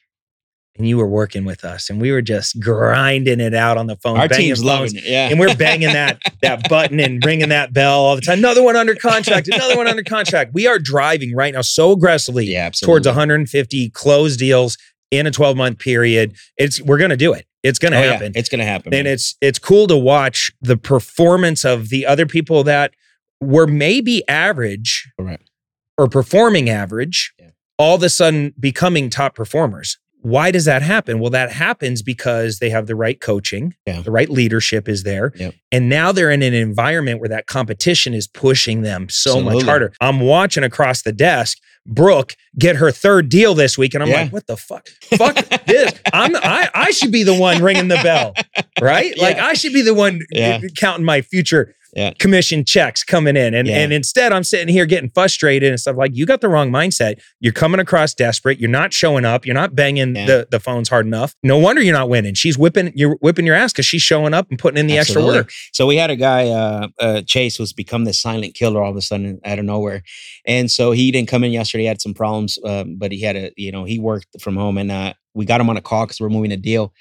[0.78, 3.96] And you were working with us and we were just grinding it out on the
[3.96, 4.18] phone.
[4.18, 5.04] Our team's phones, loving it.
[5.06, 5.30] Yeah.
[5.30, 8.40] And we're banging that that button and ringing that bell all the time.
[8.40, 10.52] Another one under contract, another one under contract.
[10.54, 14.78] We are driving right now so aggressively yeah, towards 150 closed deals
[15.12, 16.36] in a 12 month period.
[16.58, 17.46] It's we're gonna do it.
[17.64, 18.12] It's gonna Oh, yeah.
[18.12, 18.34] happen.
[18.36, 18.94] It's gonna happen.
[18.94, 19.14] and man.
[19.14, 22.94] it's it's cool to watch the performance of the other people that
[23.40, 25.50] were maybe average Correct.
[25.98, 27.52] or performing average Yeah.
[27.78, 32.58] all of a sudden becoming top performers why does that happen well that happens because
[32.58, 34.02] they have the right coaching Yeah.
[34.02, 35.54] the right leadership is there Yep.
[35.72, 39.94] and now they're in an environment where that competition is pushing them so much harder
[40.02, 44.24] i'm watching across the desk brooke get her third deal this week and i'm Yeah.
[44.24, 45.36] like what the fuck fuck
[45.68, 48.34] this i'm I, I should be the one ringing the bell
[48.82, 50.60] right like i should be the one Yeah.
[50.76, 52.12] counting my future Yeah.
[52.20, 53.54] commission checks coming in.
[53.54, 53.78] And, Yeah.
[53.78, 57.22] and instead, I'm sitting here getting frustrated and stuff like, you got the wrong mindset.
[57.40, 58.60] You're coming across desperate.
[58.60, 59.46] You're not showing up.
[59.46, 60.26] You're not banging Yeah.
[60.26, 61.34] the, the phones hard enough.
[61.42, 62.34] No wonder you're not winning.
[62.34, 65.38] She's whipping, you're whipping your ass because she's showing up and putting in the Absolutely.
[65.40, 65.52] extra work.
[65.72, 68.98] So we had a guy, uh, uh, Chase, who's become this silent killer all of
[68.98, 70.04] a sudden out of nowhere,
[70.46, 71.84] and so he didn't come in yesterday.
[71.84, 74.78] He had some problems, um, but he had a, you know, he worked from home,
[74.78, 76.94] and uh, we got him on a call because we're moving a deal.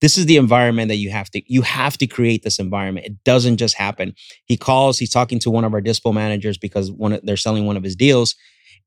[0.00, 3.06] This is the environment that you have to you have to create this environment.
[3.06, 4.14] It doesn't just happen.
[4.44, 4.98] He calls.
[4.98, 7.96] He's talking to one of our dispo managers because one they're selling one of his
[7.96, 8.36] deals,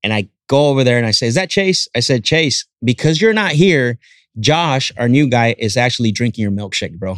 [0.03, 3.21] and I go over there and I say, "Is that Chase?" I said, "Chase, because
[3.21, 3.99] you're not here."
[4.39, 7.17] Josh, our new guy, is actually drinking your milkshake, bro.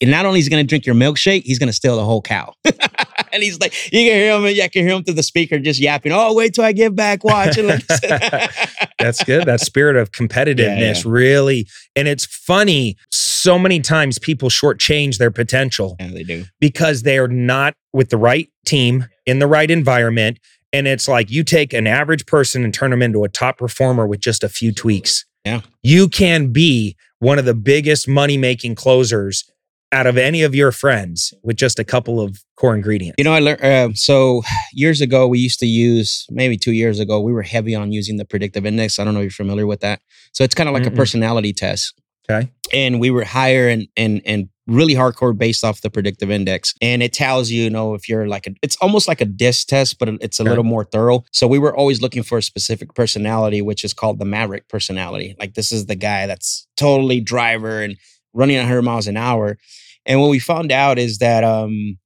[0.00, 2.04] And not only is he going to drink your milkshake, he's going to steal the
[2.04, 2.52] whole cow.
[3.32, 5.58] and he's like, you can hear him, yeah, I can hear him through the speaker
[5.58, 6.12] just yapping.
[6.12, 7.24] Oh, wait till I get back.
[7.24, 7.56] Watch.
[8.98, 9.46] That's good.
[9.46, 12.96] That spirit of competitiveness Yeah, really, and it's funny.
[13.10, 16.44] So many times people shortchange their potential yeah, they do.
[16.60, 20.38] because they are not with the right team in the right environment.
[20.72, 24.06] And it's like you take an average person and turn them into a top performer
[24.06, 25.24] with just a few tweaks.
[25.44, 25.60] Yeah.
[25.82, 29.44] You can be one of the biggest money making closers
[29.92, 33.14] out of any of your friends with just a couple of core ingredients?
[33.18, 33.62] You know, I learned.
[33.62, 37.20] Uh, so years ago, we used to use maybe two years ago.
[37.20, 38.98] We were heavy on using the predictive index.
[38.98, 40.00] I don't know if you're familiar with that.
[40.32, 40.92] So it's kind of like Mm-mm.
[40.92, 41.94] a personality test.
[42.28, 42.50] Okay.
[42.74, 47.00] and we were higher and and and really hardcore based off the predictive index and
[47.00, 50.00] it tells you you know if you're like a, it's almost like a disc test
[50.00, 50.48] but it's a Okay.
[50.48, 54.18] little more thorough so we were always looking for a specific personality which is called
[54.18, 57.96] the maverick personality like this is the guy that's totally driver and
[58.36, 59.58] running 100 miles an hour.
[60.04, 61.98] And what we found out is that um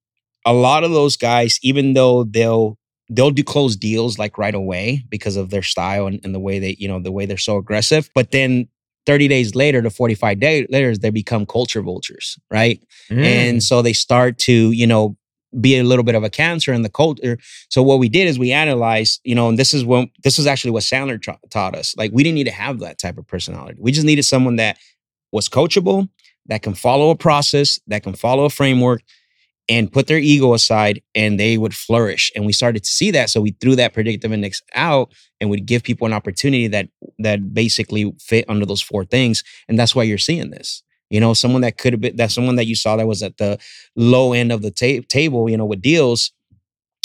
[0.46, 2.78] a lot of those guys even though they'll
[3.10, 6.58] they'll do close deals like right away because of their style and, and the way
[6.58, 8.66] they you know the way they're so aggressive but then
[9.06, 12.80] 30 days later to 45 days later they become culture vultures right?
[13.10, 13.24] Mm.
[13.24, 15.16] and so they start to you know
[15.58, 17.36] be a little bit of a cancer in the culture.
[17.70, 20.46] So what we did is we analyzed you know and this is when this is
[20.46, 21.94] actually what sandler tra- taught us.
[21.96, 23.78] Like we didn't need to have that type of personality.
[23.80, 24.78] We just needed someone that
[25.32, 26.08] was coachable
[26.50, 29.02] that can follow a process that can follow a framework
[29.68, 32.32] and put their ego aside and they would flourish.
[32.34, 35.64] And we started to see that so we threw that predictive index out and would
[35.64, 36.88] give people an opportunity that
[37.20, 39.44] that basically fit under those four things.
[39.68, 40.82] And that's why you're seeing this.
[41.08, 43.38] You know someone that could have been that someone that you saw that was at
[43.38, 43.58] the
[43.96, 46.32] low end of the ta- table you know with deals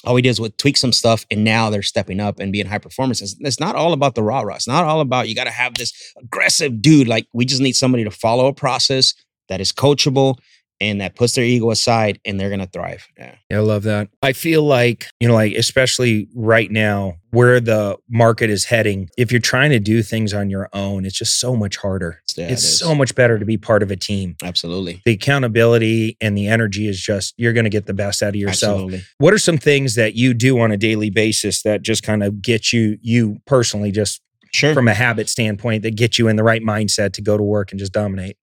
[0.06, 2.68] all we did is would tweak some stuff and now they're stepping up and being
[2.68, 3.22] high performance.
[3.22, 5.52] It's, it's not all about the rah rah it's not all about you got to
[5.52, 7.08] have this aggressive dude.
[7.08, 9.14] Like we just need somebody to follow a process
[9.50, 10.38] that is coachable
[10.82, 14.10] and that puts their ego aside and they're gonna thrive yeah Yeah, I love that.
[14.22, 19.32] I feel like, you know, like especially right now where the market is heading, if
[19.32, 22.22] you're trying to do things on your own, it's just so much harder.
[22.36, 22.80] Yeah, it's is.
[22.80, 24.36] so much better to be part of a team.
[24.44, 28.30] absolutely The accountability and the energy is just, you're going to get the best out
[28.30, 28.82] of yourself.
[28.82, 32.24] absolutely What are some things that you do on a daily basis that just kind
[32.24, 34.22] of get you, you personally, just
[34.52, 37.44] sure from a habit standpoint, that get you in the right mindset to go to
[37.44, 38.38] work and just dominate?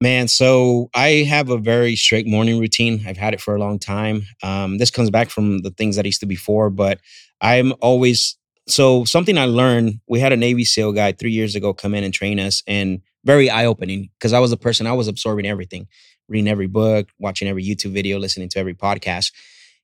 [0.00, 3.02] Man, so I have a very strict morning routine.
[3.06, 4.22] I've had it for a long time.
[4.44, 7.00] Um, this comes back from the things that I used to before, but
[7.40, 8.36] I'm always
[8.68, 10.00] so something I learned.
[10.06, 13.00] We had a Navy SEAL guy three years ago come in and train us, and
[13.24, 15.88] very eye opening because I was the person I was absorbing everything,
[16.28, 19.32] reading every book, watching every YouTube video, listening to every podcast.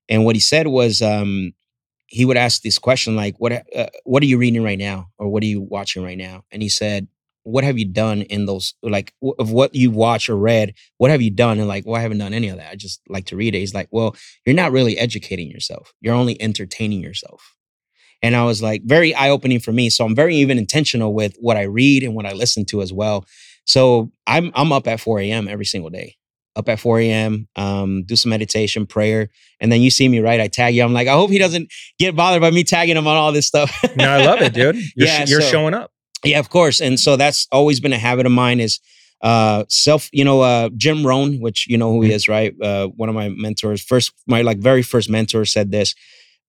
[0.08, 1.54] And what he said was, um,
[2.06, 5.26] he would ask this question like, "What uh, What are you reading right now, or
[5.28, 7.08] what are you watching right now?" And he said,
[7.45, 11.11] what have you done in those like w- of what you watched or read what
[11.11, 11.59] have you done?
[11.59, 12.72] And like well i haven't done any of that.
[12.72, 13.61] I just like to read it.
[13.61, 15.92] He's like well you're not really educating yourself.
[16.01, 17.55] You're only entertaining yourself.
[18.22, 19.90] And i was like very eye-opening for me.
[19.90, 22.92] So i'm very even intentional with what i read and what i listen to as
[22.92, 23.24] well.
[23.66, 26.16] So i'm i'm up at 4 a.m every single day.
[26.57, 29.28] Up at 4 a.m um, do some meditation prayer
[29.61, 30.82] and then you see me right i tag you.
[30.84, 33.47] I'm like i hope he doesn't get bothered by me tagging him on all this
[33.47, 33.70] stuff.
[33.97, 34.76] No, I love it, dude.
[34.97, 35.90] You're, Yeah, you're so- showing up.
[36.25, 36.81] Yeah, of course.
[36.81, 38.81] And so that's always been a habit of mine is
[39.22, 42.55] uh self, you know, uh Jim Rohn, which you know who he is, right?
[42.61, 45.95] Uh one of my mentors, first my like very first mentor said this.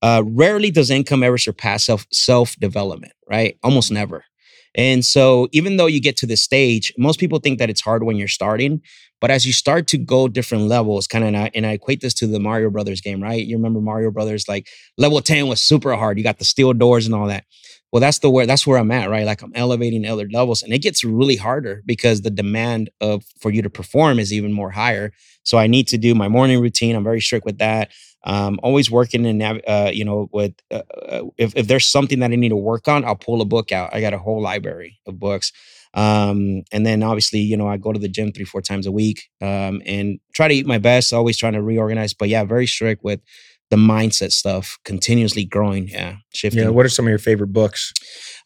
[0.01, 3.57] Uh rarely does income ever surpass self self-development, right?
[3.63, 4.25] Almost never.
[4.77, 8.03] And so even though you get to this stage, most people think that it's hard
[8.03, 8.81] when you're starting,
[9.21, 12.01] but as you start to go different levels, kind of and I, and I equate
[12.01, 13.45] this to the Mario Brothers game, right?
[13.45, 14.67] You remember Mario Brothers like
[14.97, 16.17] level 10 was super hard.
[16.17, 17.45] You got the steel doors and all that
[17.95, 19.25] well that's the where that's where i'm at right?
[19.25, 23.51] Like i'm elevating other levels and it gets really harder because the demand of for
[23.51, 25.13] you to perform is even more higher.
[25.43, 27.91] So i need to do my morning routine i'm very strict with that.
[28.25, 32.31] Um always working in uh you know with uh, uh, if, if there's something that
[32.33, 33.93] i need to work on i'll pull a book out.
[33.93, 35.53] I got a whole library of books.
[35.93, 38.91] Um and then obviously you know i go to the gym three four times a
[38.91, 42.67] week um and try to eat my best always trying to reorganize but yeah very
[42.67, 43.21] strict with
[43.71, 46.69] the mindset stuff continuously growing yeah shifting Yeah.
[46.69, 47.93] What are some of your favorite books?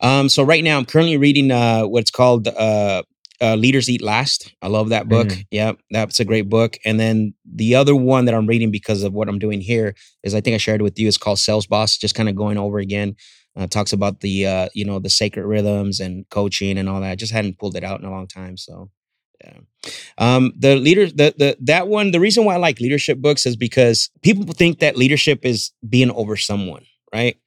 [0.01, 3.03] um, so right now I'm currently reading uh what's called uh,
[3.41, 4.53] uh Leaders Eat Last.
[4.61, 5.27] I love that book.
[5.27, 5.45] Mhm.
[5.51, 6.77] Yeah, that's a great book.
[6.85, 9.93] And then the other one that I'm reading because of what I'm doing here
[10.23, 11.07] is I think I shared with you.
[11.07, 11.97] It's called Sales Boss.
[11.97, 13.15] Just kind of going over again.
[13.57, 17.11] Uh, talks about the uh, you know the sacred rhythms and coaching and all that.
[17.11, 18.55] I just hadn't pulled it out in a long time.
[18.57, 18.89] So
[19.43, 19.59] yeah.
[20.17, 22.11] Um, the leader, the the that one.
[22.11, 26.11] The reason why I like leadership books is because people think that leadership is being
[26.11, 27.37] over someone, right?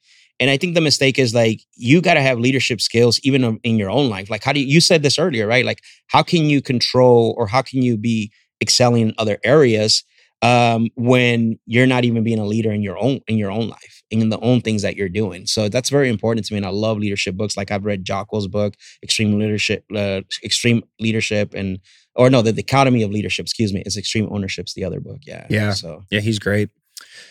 [0.40, 3.76] And I think the mistake is like you got to have leadership skills even in
[3.76, 4.30] your own life.
[4.30, 5.64] Like how do you, you said this earlier, right?
[5.64, 10.02] Like how can you control or how can you be excelling in other areas
[10.42, 14.02] um, when you're not even being a leader in your own in your own life
[14.10, 15.46] and in the own things that you're doing?
[15.46, 16.58] So that's very important to me.
[16.58, 17.56] And I love leadership books.
[17.56, 21.78] Like I've read Jocko's book, Extreme Leadership, uh, Extreme Leadership, and
[22.14, 23.44] or no, the, Dichotomy of Leadership.
[23.44, 25.20] Excuse me, it's Extreme Ownership's the other book.
[25.26, 25.72] Yeah, Yeah.
[25.72, 26.70] So Yeah, he's great.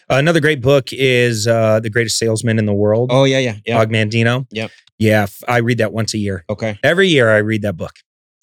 [0.09, 3.57] Uh, another great book is uh, The Greatest Salesman in the World, oh yeah, yeah,
[3.65, 3.79] yeah.
[3.79, 4.45] Og Mandino.
[4.51, 4.71] Yep.
[4.97, 6.43] Yeah, f- I read that once a year.
[6.49, 7.93] Okay, Every year I read that book.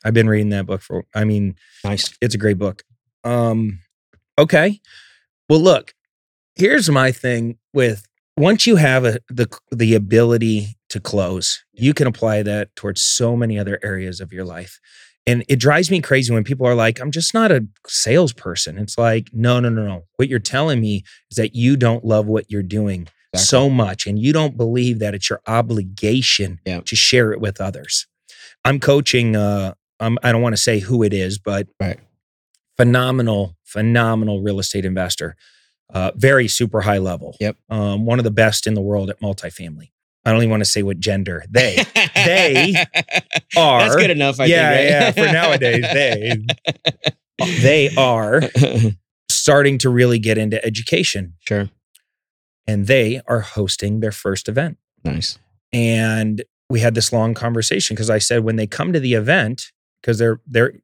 [0.05, 2.16] I've been reading that book for, I mean, nice.
[2.21, 2.83] it's a great book.
[3.25, 3.81] Um,
[4.39, 4.80] okay.
[5.49, 5.95] Well, look,
[6.57, 8.05] here's my thing with
[8.36, 13.36] once you have a, the the ability to close, you can apply that towards so
[13.36, 14.78] many other areas of your life.
[15.26, 18.78] And it drives me crazy when people are like, I'm just not a salesperson.
[18.78, 20.05] It's like, no, no, no, no.
[20.16, 23.47] What you're telling me is that you don't love what you're doing Exactly.
[23.47, 26.80] so much and you don't believe that it's your obligation Yeah.
[26.80, 28.07] to share it with others.
[28.64, 31.99] I'm coaching uh I'm, I don't want to say who it is, but Right.
[32.78, 35.37] phenomenal, phenomenal real estate investor.
[35.93, 37.37] Uh, very super high level.
[37.41, 37.57] Yep.
[37.71, 39.91] Um, one of the best in the world at multifamily.
[40.25, 41.77] I don't even want to say what gender they
[42.14, 42.75] They
[43.57, 43.81] are.
[43.81, 44.39] That's good enough.
[44.41, 45.27] I yeah, think, yeah.
[45.27, 46.37] For nowadays, they
[47.62, 48.43] they are
[49.31, 51.71] starting to really get into education, sure.
[52.66, 54.77] and they are hosting their first event.
[55.05, 55.39] Nice.
[55.73, 59.73] and we had this long conversation because I said when they come to the event
[60.03, 60.75] because they're they're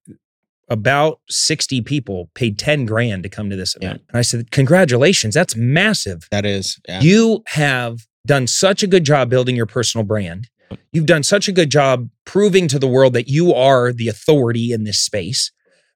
[0.68, 3.88] about 60 people paid 10 grand to come to this Yeah.
[3.88, 4.02] event.
[4.08, 6.26] And I said, Congratulations, that's massive.
[6.30, 6.78] That is.
[6.88, 7.00] Yeah.
[7.00, 10.48] You have done such a good job building your personal brand.
[10.92, 14.72] You've done such a good job proving to the world that you are the authority
[14.72, 15.52] in this space,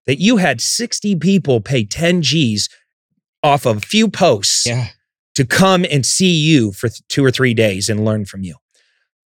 [0.07, 2.69] that you had 60 people pay 10 G's
[3.43, 4.89] off of a few posts yeah.
[5.35, 8.57] to come and see you for th- two or three days and learn from you.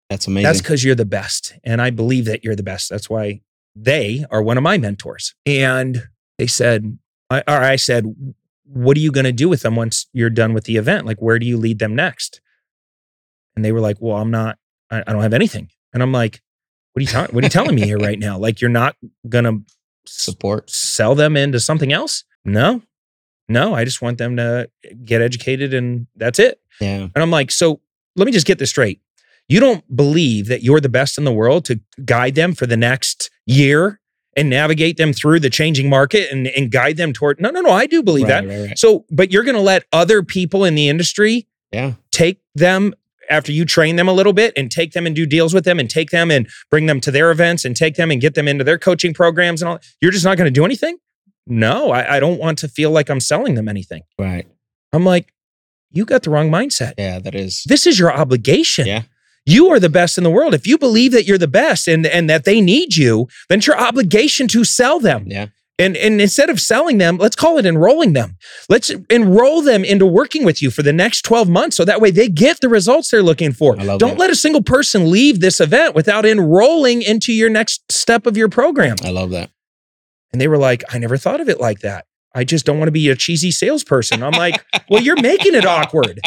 [0.09, 0.45] That's amazing.
[0.45, 1.55] That's because you're the best.
[1.65, 2.91] And I believe that you're the best.
[2.91, 3.43] That's why
[3.75, 5.35] they are one of my mentors.
[5.47, 6.09] And
[6.39, 6.99] they said,
[7.29, 8.05] I, or I said,
[8.65, 11.07] what are you going to do with them once you're done with the event?
[11.07, 12.41] Like, where do you lead them next?
[13.57, 14.59] And they were like, well, I'm not,
[14.91, 15.69] I, I don't have anything.
[15.93, 16.41] And I'm like,
[16.93, 18.39] what are you, ta- what are you telling me here right now?
[18.39, 18.97] Like, you're not
[19.29, 19.63] going to
[20.07, 20.71] support.
[20.71, 22.25] sell them into something else?
[22.45, 22.83] No,
[23.49, 24.71] no, I just want them to
[25.05, 26.61] get educated and that's it.
[26.81, 27.09] Yeah.
[27.15, 27.81] And I'm like, so
[28.17, 29.01] let me just get this straight.
[29.51, 32.77] You don't believe that you're the best in the world to guide them for the
[32.77, 34.01] next year
[34.37, 37.41] and navigate them through the changing market and, and guide them toward.
[37.41, 38.49] No, no, no, I do believe Right, that.
[38.49, 38.79] right, right.
[38.79, 41.95] So, but you're going to let other people in the industry Yeah.
[42.13, 42.95] take them
[43.29, 45.79] after you train them a little bit and take them and do deals with them
[45.81, 48.47] and take them and bring them to their events and take them and get them
[48.49, 49.79] into their coaching programs and all.
[50.01, 50.97] You're just not going to do anything?
[51.49, 54.03] No, I, I don't want to feel like I'm selling them anything.
[54.19, 54.47] Right.
[54.93, 55.33] I'm like,
[55.91, 56.95] you got the wrong mindset.
[56.99, 57.19] Yeah.
[57.19, 57.65] That is.
[57.67, 58.87] This is your obligation.
[58.87, 59.03] Yeah.
[59.51, 60.55] You are the best in the world.
[60.55, 63.67] If you believe that you're the best and, and that they need you, then it's
[63.67, 65.25] your obligation to sell them.
[65.27, 65.47] Yeah.
[65.77, 68.37] And, and instead of selling them, let's call it enrolling them.
[68.69, 72.11] Let's enroll them into working with you for the next 12 months so that way
[72.11, 73.75] they get the results they're looking for.
[73.75, 74.19] Don't that.
[74.19, 78.51] let a single person leave this event without enrolling into your next step of your
[78.51, 78.97] program.
[79.03, 79.51] I love that.
[80.33, 82.05] And they were like, I never thought of it like that.
[82.35, 84.23] I just don't want to be a cheesy salesperson.
[84.23, 86.21] I'm like, well, you're making it awkward.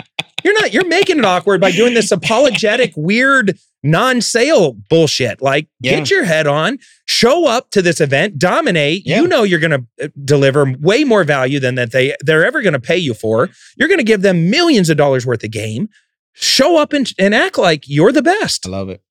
[0.43, 5.41] You're not, you're making it awkward by doing this apologetic, weird, non-sale bullshit.
[5.41, 5.97] Like, Yeah.
[5.99, 9.03] get your head on, show up to this event, dominate.
[9.05, 9.21] Yeah.
[9.21, 12.79] You know you're gonna uh, deliver way more value than that they they're ever gonna
[12.79, 13.49] pay you for.
[13.77, 15.89] You're gonna give them millions of dollars worth of game.
[16.33, 18.65] Show up and, and act like you're the best.
[18.65, 19.01] I love it.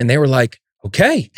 [0.00, 1.30] And they were like, okay.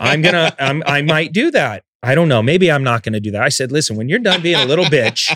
[0.00, 1.84] I'm gonna, I might do that.
[2.02, 2.42] I don't know.
[2.42, 3.42] Maybe I'm not gonna do that.
[3.42, 5.30] I said, listen, when you're done being a little bitch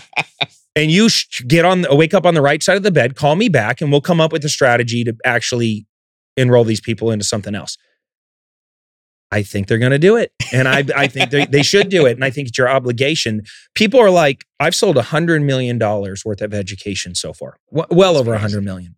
[0.76, 1.08] and you
[1.48, 3.90] get on, wake up on the right side of the bed, call me back, and
[3.90, 5.86] we'll come up with a strategy to actually
[6.36, 7.76] enroll these people into something else.
[9.32, 12.24] I think they're gonna do it, and I, I think they, should do it, and
[12.24, 13.42] I think it's your obligation.
[13.74, 17.88] People are like, I've sold a hundred million dollars worth of education so far, w-
[17.90, 18.94] well That's over a hundred million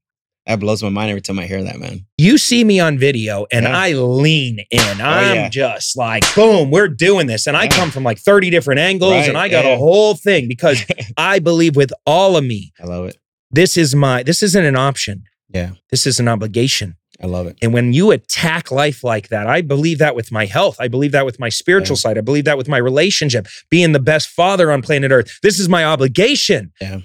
[0.48, 2.06] That blows my mind every time I hear that, man.
[2.16, 3.70] you see me on video and Yeah.
[3.76, 4.80] Oh, I lean in.
[4.80, 5.48] Oh, I'm yeah.
[5.50, 7.46] just like, boom, we're doing this.
[7.46, 7.68] And I Yeah.
[7.70, 10.84] come from like 30 different angles Right, and I got a whole thing because
[11.16, 13.16] I believe with all of me, I love it.
[13.52, 15.24] this is my, this isn't an option.
[15.52, 15.72] Yeah.
[15.90, 16.96] This is an obligation.
[17.22, 17.56] I love it.
[17.60, 20.76] And when you attack life like that, I believe that with my health.
[20.80, 22.16] I believe that with my spiritual side.
[22.16, 25.38] I believe that with my relationship, being the best father on planet Earth.
[25.42, 26.72] This is my obligation.
[26.80, 27.00] Yeah.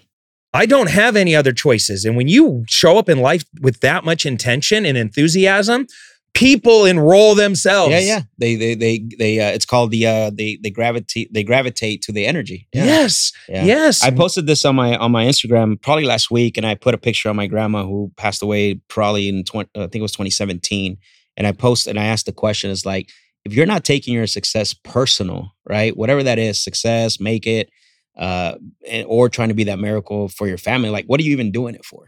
[0.54, 2.06] I don't have any other choices.
[2.06, 5.88] And when you show up in life with that much intention and enthusiasm,
[6.34, 7.92] people enroll themselves.
[7.92, 8.22] Yeah, yeah.
[8.38, 9.40] They, they, they, they.
[9.40, 10.06] Uh, it's called the.
[10.06, 11.34] Uh, they, they gravitate.
[11.34, 12.68] They gravitate to the energy.
[12.74, 12.86] Yeah.
[12.86, 13.32] Yes.
[13.48, 13.66] Yeah.
[13.66, 14.04] Yes.
[14.04, 17.00] I posted this on my on my Instagram probably last week, and I put a
[17.00, 20.98] picture of my grandma who passed away probably in 20, I think it was 2017.
[21.36, 23.10] And I posted and I asked the question: Is like
[23.46, 25.96] if you're not taking your success personal, right?
[25.96, 27.70] Whatever that is, success, make it,
[28.18, 28.56] uh,
[28.88, 30.90] and, or trying to be that miracle for your family.
[30.90, 32.08] Like, what are you even doing it for?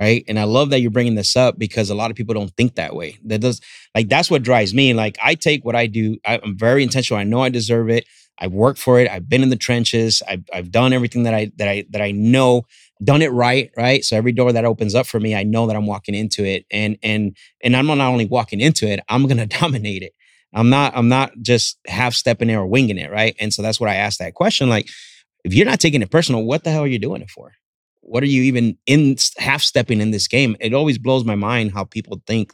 [0.00, 0.24] Right.
[0.28, 2.76] And I love that you're bringing this up because a lot of people don't think
[2.76, 3.18] that way.
[3.24, 3.60] That does
[3.94, 4.94] like that's what drives me.
[4.94, 6.16] Like I take what I do.
[6.26, 7.20] I, I'm very intentional.
[7.20, 8.06] I know I deserve it.
[8.40, 9.10] I've worked for it.
[9.10, 10.22] I've been in the trenches.
[10.26, 12.62] I've, I've done everything that I that I that I know,
[13.04, 14.02] done it right, right.
[14.02, 16.64] So every door that opens up for me, I know that I'm walking into it,
[16.70, 20.14] and and and I'm not only walking into it, I'm gonna dominate it.
[20.54, 23.36] I'm not I'm not just half stepping it or winging it, right?
[23.38, 24.68] And so that's what I asked that question.
[24.68, 24.88] Like,
[25.44, 27.52] if you're not taking it personal, what the hell are you doing it for?
[28.02, 30.56] What are you even in half stepping in this game?
[30.60, 32.52] It always blows my mind how people think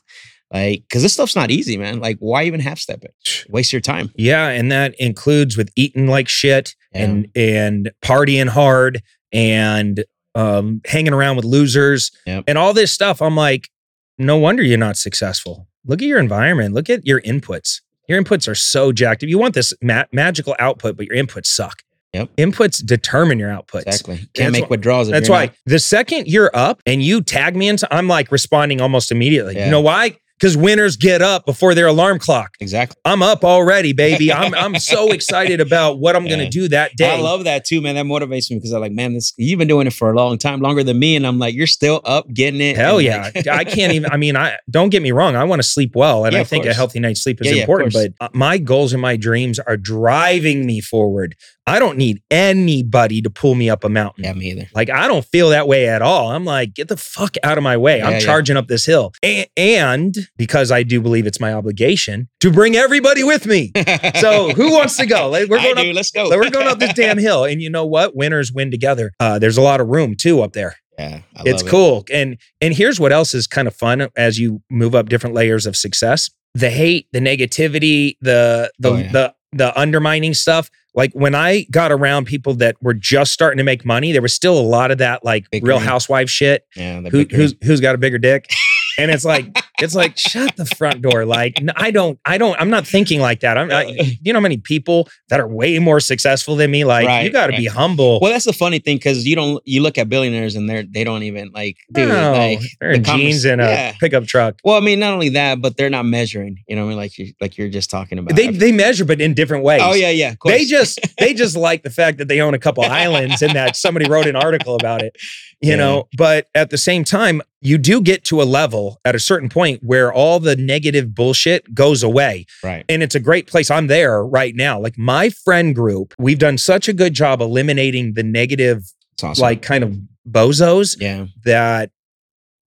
[0.53, 1.99] like because this stuff's not easy, man.
[1.99, 3.15] Like, why even half step it?
[3.49, 4.13] Waste your time.
[4.17, 7.03] Yeah, and that includes with eating like shit Yeah.
[7.05, 12.45] and and partying hard and um, hanging around with losers Yep.
[12.47, 13.21] and all this stuff.
[13.23, 13.71] I'm like,
[14.19, 15.67] no wonder you're not successful.
[15.85, 16.75] Look at your environment.
[16.75, 17.81] Look at your inputs.
[18.09, 19.23] Your inputs are so jacked.
[19.23, 21.83] If you want this ma- magical output, but your inputs suck.
[22.17, 22.37] Yep.
[22.37, 23.87] Inputs determine your outputs.
[23.87, 24.17] Exactly.
[24.17, 25.09] Can't That's make wh- withdrawals.
[25.09, 28.81] That's why not- the second you're up and you tag me into, I'm like responding
[28.81, 29.55] almost immediately.
[29.57, 29.67] Yeah.
[29.67, 30.17] You know why?
[30.39, 32.51] Because winners get up before their alarm clock.
[32.61, 32.95] exactly.
[33.07, 34.31] I'm up already, baby.
[34.41, 36.31] I'm I'm so excited about what I'm Yeah.
[36.37, 37.09] gonna do that day.
[37.17, 37.95] I love that too, man.
[37.95, 40.37] That motivates me because I'm like, man, this you've been doing it for a long
[40.37, 42.77] time, longer than me, and I'm like, you're still up, getting it.
[42.77, 43.31] Hell yeah.
[43.35, 45.37] like- I can't even I mean, I don't get me wrong.
[45.37, 46.27] I want to sleep well.
[46.27, 47.95] And Yeah, I think a healthy night's sleep is important.
[47.95, 48.09] course.
[48.19, 51.35] but uh, my goals and my dreams are driving me forward.
[51.69, 54.25] I don't need anybody to pull me up a mountain.
[54.25, 54.69] yeah, me either.
[54.75, 56.31] Like I don't feel that way at all.
[56.31, 57.99] I'm like, get the fuck out of my way.
[57.99, 58.19] Yeah, I'm yeah.
[58.21, 59.13] charging up this hill.
[59.25, 63.73] A- and because I do believe it's my obligation to bring everybody with me.
[64.21, 65.29] So who wants to go?
[65.29, 65.91] Like, We're I going do.
[65.91, 66.29] up Let's go.
[66.31, 67.45] we're going up this damn hill.
[67.45, 68.17] And you know what?
[68.17, 69.13] Winners win together.
[69.21, 70.77] Uh, there's a lot of room too up there.
[70.99, 71.69] Yeah, I it's it.
[71.69, 72.05] cool.
[72.13, 75.67] And and here's what else is kind of fun as you move up different layers
[75.67, 76.31] of success.
[76.55, 79.13] The hate, the negativity, the the Oh, yeah.
[79.13, 80.71] the the undermining stuff.
[80.97, 84.33] Like when I got around people that were just starting to make money, there was
[84.33, 86.67] still a lot of that like Big real housewife shit.
[86.75, 88.51] Yeah, Who, who's who's got a bigger dick?
[88.99, 91.25] And it's like it's like shut the front door.
[91.25, 93.59] Like I don't I don't I'm not thinking like that.
[93.59, 93.85] I'm I,
[94.23, 96.85] you know how many people that are way more successful than me.
[96.85, 98.19] Like you got to be humble.
[98.21, 101.05] Well, that's the funny thing because you don't you look at billionaires and they're they
[101.05, 103.93] don't even like dude no, like they're in the convers- jeans and a yeah.
[104.01, 104.57] pickup truck.
[104.65, 106.59] Well, I mean, not only that, but they're not measuring.
[106.69, 108.37] You know, what I mean, like you like you're just talking about.
[108.37, 109.81] They they measure, but in different ways.
[109.85, 110.35] oh yeah, yeah.
[110.45, 113.77] They just they just like the fact that they own a couple islands and that
[113.77, 115.17] somebody wrote an article about it,
[115.61, 115.77] you Yeah.
[115.77, 116.09] know.
[116.17, 119.66] But at the same time, you do get to a level at a certain point
[119.75, 122.47] where all the negative bullshit goes away.
[122.63, 122.85] right.
[122.89, 123.71] And it's a great place.
[123.71, 124.81] I'm there right now.
[124.81, 128.83] Like my friend group, we've done such a good job eliminating the negative,
[129.23, 129.41] awesome.
[129.41, 129.97] like kind of
[130.29, 131.91] bozos yeah, that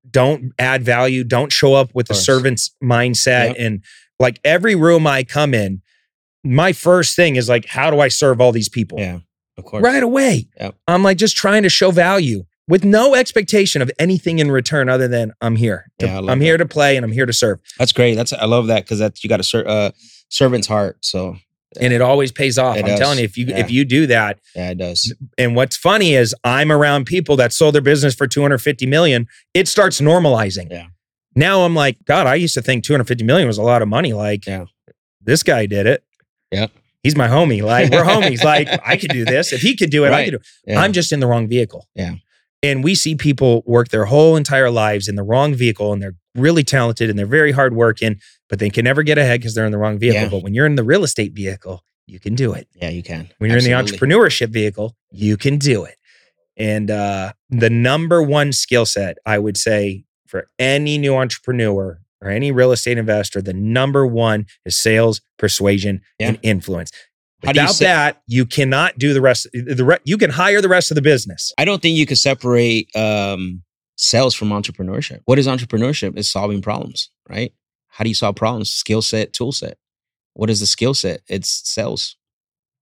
[0.09, 3.49] don't add value, don't show up with the servant's mindset.
[3.49, 3.55] Yep.
[3.59, 3.83] And
[4.19, 5.81] like every room I come in,
[6.43, 8.99] my first thing is like, how do I serve all these people?
[8.99, 9.19] yeah,
[9.57, 9.83] of course.
[9.83, 10.47] Right away.
[10.59, 10.75] Yep.
[10.87, 15.07] I'm like just trying to show value with no expectation of anything in return other
[15.09, 15.87] than I'm here.
[15.99, 17.59] to- Yeah, I'm here to play and I'm here to serve.
[17.77, 18.15] That's great.
[18.15, 19.91] That's I love that because that's you got a ser- uh,
[20.29, 20.97] servant's heart.
[21.01, 21.37] So
[21.81, 22.77] And it always pays off.
[22.77, 22.99] It I'm does.
[22.99, 23.57] telling you, if you Yeah.
[23.59, 25.13] if you do that, yeah, it does.
[25.37, 29.27] and what's funny is I'm around people that sold their business for 250 million.
[29.53, 30.71] It starts normalizing.
[30.71, 30.85] Yeah.
[31.35, 34.13] Now I'm like, God, I used to think 250 million was a lot of money.
[34.13, 34.65] Like, Yeah.
[35.21, 36.03] this guy did it.
[36.51, 36.67] Yeah.
[37.03, 37.61] He's my homie.
[37.63, 38.43] Like, we're homies.
[38.43, 39.53] Like, I could do this.
[39.53, 40.45] If he could do it, I could do it.
[40.67, 40.81] Yeah.
[40.81, 41.87] I'm just in the wrong vehicle.
[41.95, 42.15] Yeah.
[42.61, 46.15] And we see people work their whole entire lives in the wrong vehicle and they're
[46.35, 49.71] really talented and they're very hardworking, but they can never get ahead because they're in
[49.71, 50.23] the wrong vehicle.
[50.23, 50.29] Yeah.
[50.29, 53.29] But when you're in the real estate vehicle, you can do it yeah, you can.
[53.37, 55.95] when you're in the entrepreneurship vehicle, you can do it.
[56.57, 62.29] And uh, the number one skill set, I would say, for any new entrepreneur or
[62.29, 66.91] any real estate investor, the number one is sales, persuasion, and influence.
[67.43, 69.47] How Without that, you cannot do the rest.
[69.53, 71.53] The re- you can hire the rest of the business.
[71.57, 73.63] I don't think you could separate um,
[73.95, 75.21] sales from entrepreneurship.
[75.25, 76.17] What is entrepreneurship?
[76.17, 77.53] Is solving problems, right?
[77.87, 78.69] How do you solve problems?
[78.69, 79.77] Skill set, tool set.
[80.33, 81.21] What is the skill set?
[81.27, 82.17] It's sales.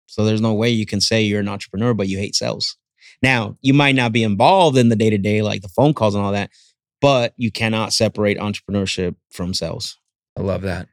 [0.08, 2.78] So there's no way you can say you're an entrepreneur, but you hate sales.
[3.22, 6.16] Now, you might not be involved in the day to day, like the phone calls
[6.16, 6.50] and all that,
[7.02, 9.98] but you cannot separate entrepreneurship from sales.
[10.38, 10.88] I love that.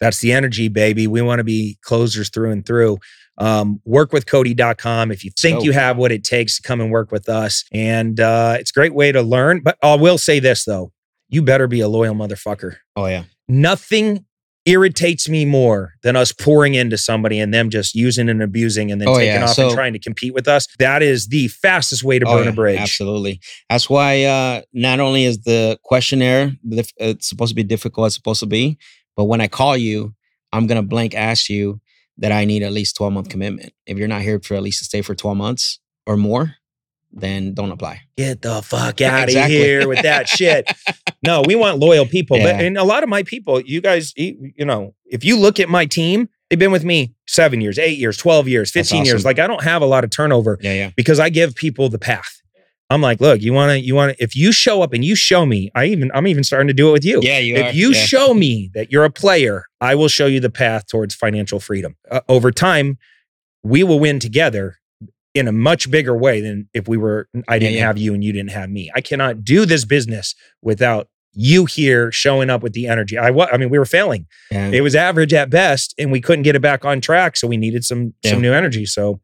[0.00, 1.06] That's the energy, baby.
[1.06, 2.98] We want to be closers through and through.
[3.38, 7.28] Um, workwithcody.com if you think you have what it takes to come and work with
[7.28, 7.64] us.
[7.72, 9.60] And uh, it's a great way to learn.
[9.62, 10.92] But I will say this, though
[11.28, 12.76] you better be a loyal motherfucker.
[12.96, 13.24] Oh, yeah.
[13.48, 14.24] Nothing
[14.66, 19.00] irritates me more than us pouring into somebody and them just using and abusing and
[19.00, 19.44] then Oh, taking yeah.
[19.44, 20.66] off So- and trying to compete with us.
[20.78, 22.78] That is the fastest way to Oh, burn yeah, a bridge.
[22.78, 23.40] Absolutely.
[23.70, 26.52] That's why uh, not only is the questionnaire
[26.98, 28.76] it's supposed to be difficult, it's supposed to be,
[29.16, 30.14] but when I call you,
[30.52, 31.80] I'm gonna blank ask you
[32.18, 33.72] that I need at least 12 month commitment.
[33.86, 36.54] If you're not here for at least to stay for 12 months or more,
[37.12, 38.02] then don't apply.
[38.16, 39.36] Get the fuck out Exactly.
[39.40, 40.70] of here with that shit.
[41.26, 42.38] No, we want loyal people.
[42.38, 45.68] But and a lot of my people, you guys, you know, if you look at
[45.68, 49.24] my team, they've been with me seven years, eight years, 12 years, That's 15 years.
[49.24, 50.90] Like I don't have a lot of turnover Yeah, yeah.
[50.96, 52.40] because I give people the path.
[52.90, 55.14] I'm like, look, you want to, you want to, if you show up and you
[55.14, 57.20] show me, I even, I'm even starting to do it with you.
[57.22, 57.72] Yeah, you if are.
[57.72, 58.00] you Yeah.
[58.04, 61.96] show me that you're a player, I will show you the path towards financial freedom.
[62.10, 62.98] Uh, over time,
[63.62, 64.76] we will win together
[65.34, 67.86] in a much bigger way than if we were, I didn't yeah.
[67.86, 68.90] have you and you didn't have me.
[68.94, 73.16] I cannot do this business without you here showing up with the energy.
[73.16, 74.26] I was, I mean, we were failing.
[74.50, 74.70] Yeah.
[74.72, 77.36] It was average at best, and we couldn't get it back on track.
[77.36, 78.32] So we needed some Yeah.
[78.32, 78.84] some new energy.
[78.84, 79.20] So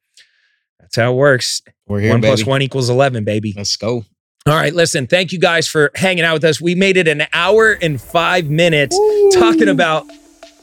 [0.96, 1.62] that's how it works.
[1.86, 2.30] We're here, one baby.
[2.30, 3.52] plus one equals eleven, baby.
[3.56, 4.04] Let's go.
[4.46, 5.06] All right, listen.
[5.06, 6.60] Thank you guys for hanging out with us.
[6.60, 8.96] We made it an hour and five minutes
[9.34, 10.06] talking about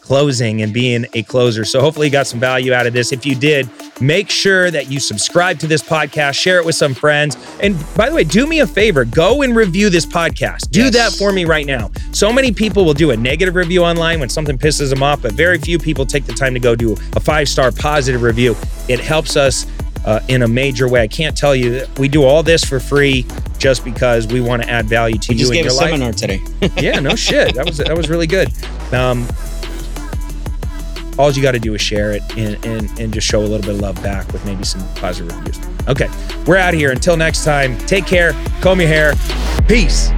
[0.02, 1.64] closing and being a closer.
[1.64, 3.12] So hopefully you got some value out of this.
[3.14, 3.70] If you did,
[4.02, 7.38] make sure that you subscribe to this podcast, share it with some friends.
[7.62, 10.72] And by the way, do me a favor, go and review this podcast.
[10.72, 10.94] Do Yes.
[10.94, 11.90] that for me right now.
[12.12, 15.32] So many people will do a negative review online when something pisses them off, but
[15.34, 18.58] very few people take the time to go do a five-star positive review.
[18.90, 19.66] It helps us
[20.06, 21.02] uh, in a major way.
[21.02, 23.26] I can't tell you that we do all this for free
[23.58, 26.14] just because we want to add value to We you just gave a life seminar
[26.14, 26.42] today.
[26.78, 27.56] yeah, no shit.
[27.56, 28.50] That was that was really good.
[28.94, 29.28] Um,
[31.18, 33.62] all you got to do is share it and, and and just show a little
[33.62, 35.60] bit of love back with maybe some positive reviews.
[35.88, 36.10] Okay,
[36.46, 36.92] we're out of here.
[36.92, 38.34] Until next time, take care.
[38.62, 39.14] Comb your hair.
[39.68, 40.12] Peace.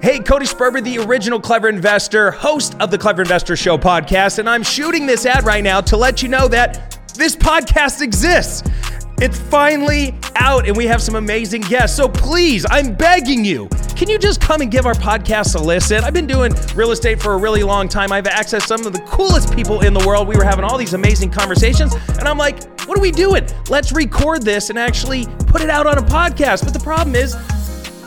[0.00, 4.48] Hey, Cody Sperber, the original Clever Investor, host of the Clever Investor Show podcast, and
[4.48, 8.62] I'm shooting this ad right now to let you know that this podcast exists.
[9.20, 11.96] It's finally out, and we have some amazing guests.
[11.96, 16.04] So please, I'm begging you, can you just come and give our podcast a listen?
[16.04, 18.12] I've been doing real estate for a really long time.
[18.12, 20.28] I've accessed some of the coolest people in the world.
[20.28, 23.44] We were having all these amazing conversations, and I'm like, what are we doing?
[23.68, 26.62] Let's record this and actually put it out on a podcast.
[26.62, 27.34] But the problem is,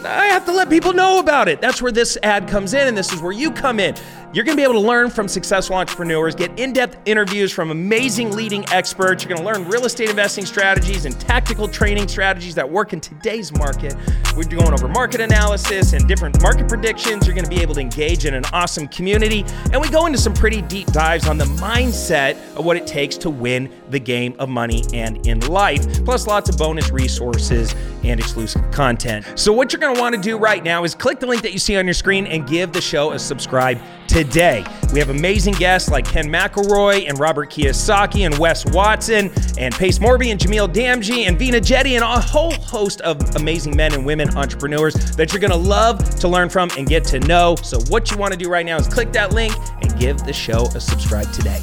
[0.05, 1.61] I have to let people know about it.
[1.61, 3.95] That's where this ad comes in, and this is where you come in.
[4.33, 8.31] You're gonna be able to learn from successful entrepreneurs, get in depth interviews from amazing
[8.31, 9.25] leading experts.
[9.25, 13.51] You're gonna learn real estate investing strategies and tactical training strategies that work in today's
[13.51, 13.93] market.
[14.37, 17.27] We're going over market analysis and different market predictions.
[17.27, 19.43] You're gonna be able to engage in an awesome community.
[19.73, 23.17] And we go into some pretty deep dives on the mindset of what it takes
[23.17, 27.75] to win the game of money and in life, plus lots of bonus resources
[28.05, 29.25] and exclusive content.
[29.35, 31.75] So, what you're gonna wanna do right now is click the link that you see
[31.75, 33.77] on your screen and give the show a subscribe
[34.11, 34.65] today.
[34.91, 39.99] We have amazing guests like Ken McElroy and Robert Kiyosaki and Wes Watson and Pace
[39.99, 44.05] Morby and Jamil Damji and Veena Jetti and a whole host of amazing men and
[44.05, 47.55] women entrepreneurs that you're gonna love to learn from and get to know.
[47.63, 50.65] So, what you wanna do right now is click that link and give the show
[50.75, 51.61] a subscribe today.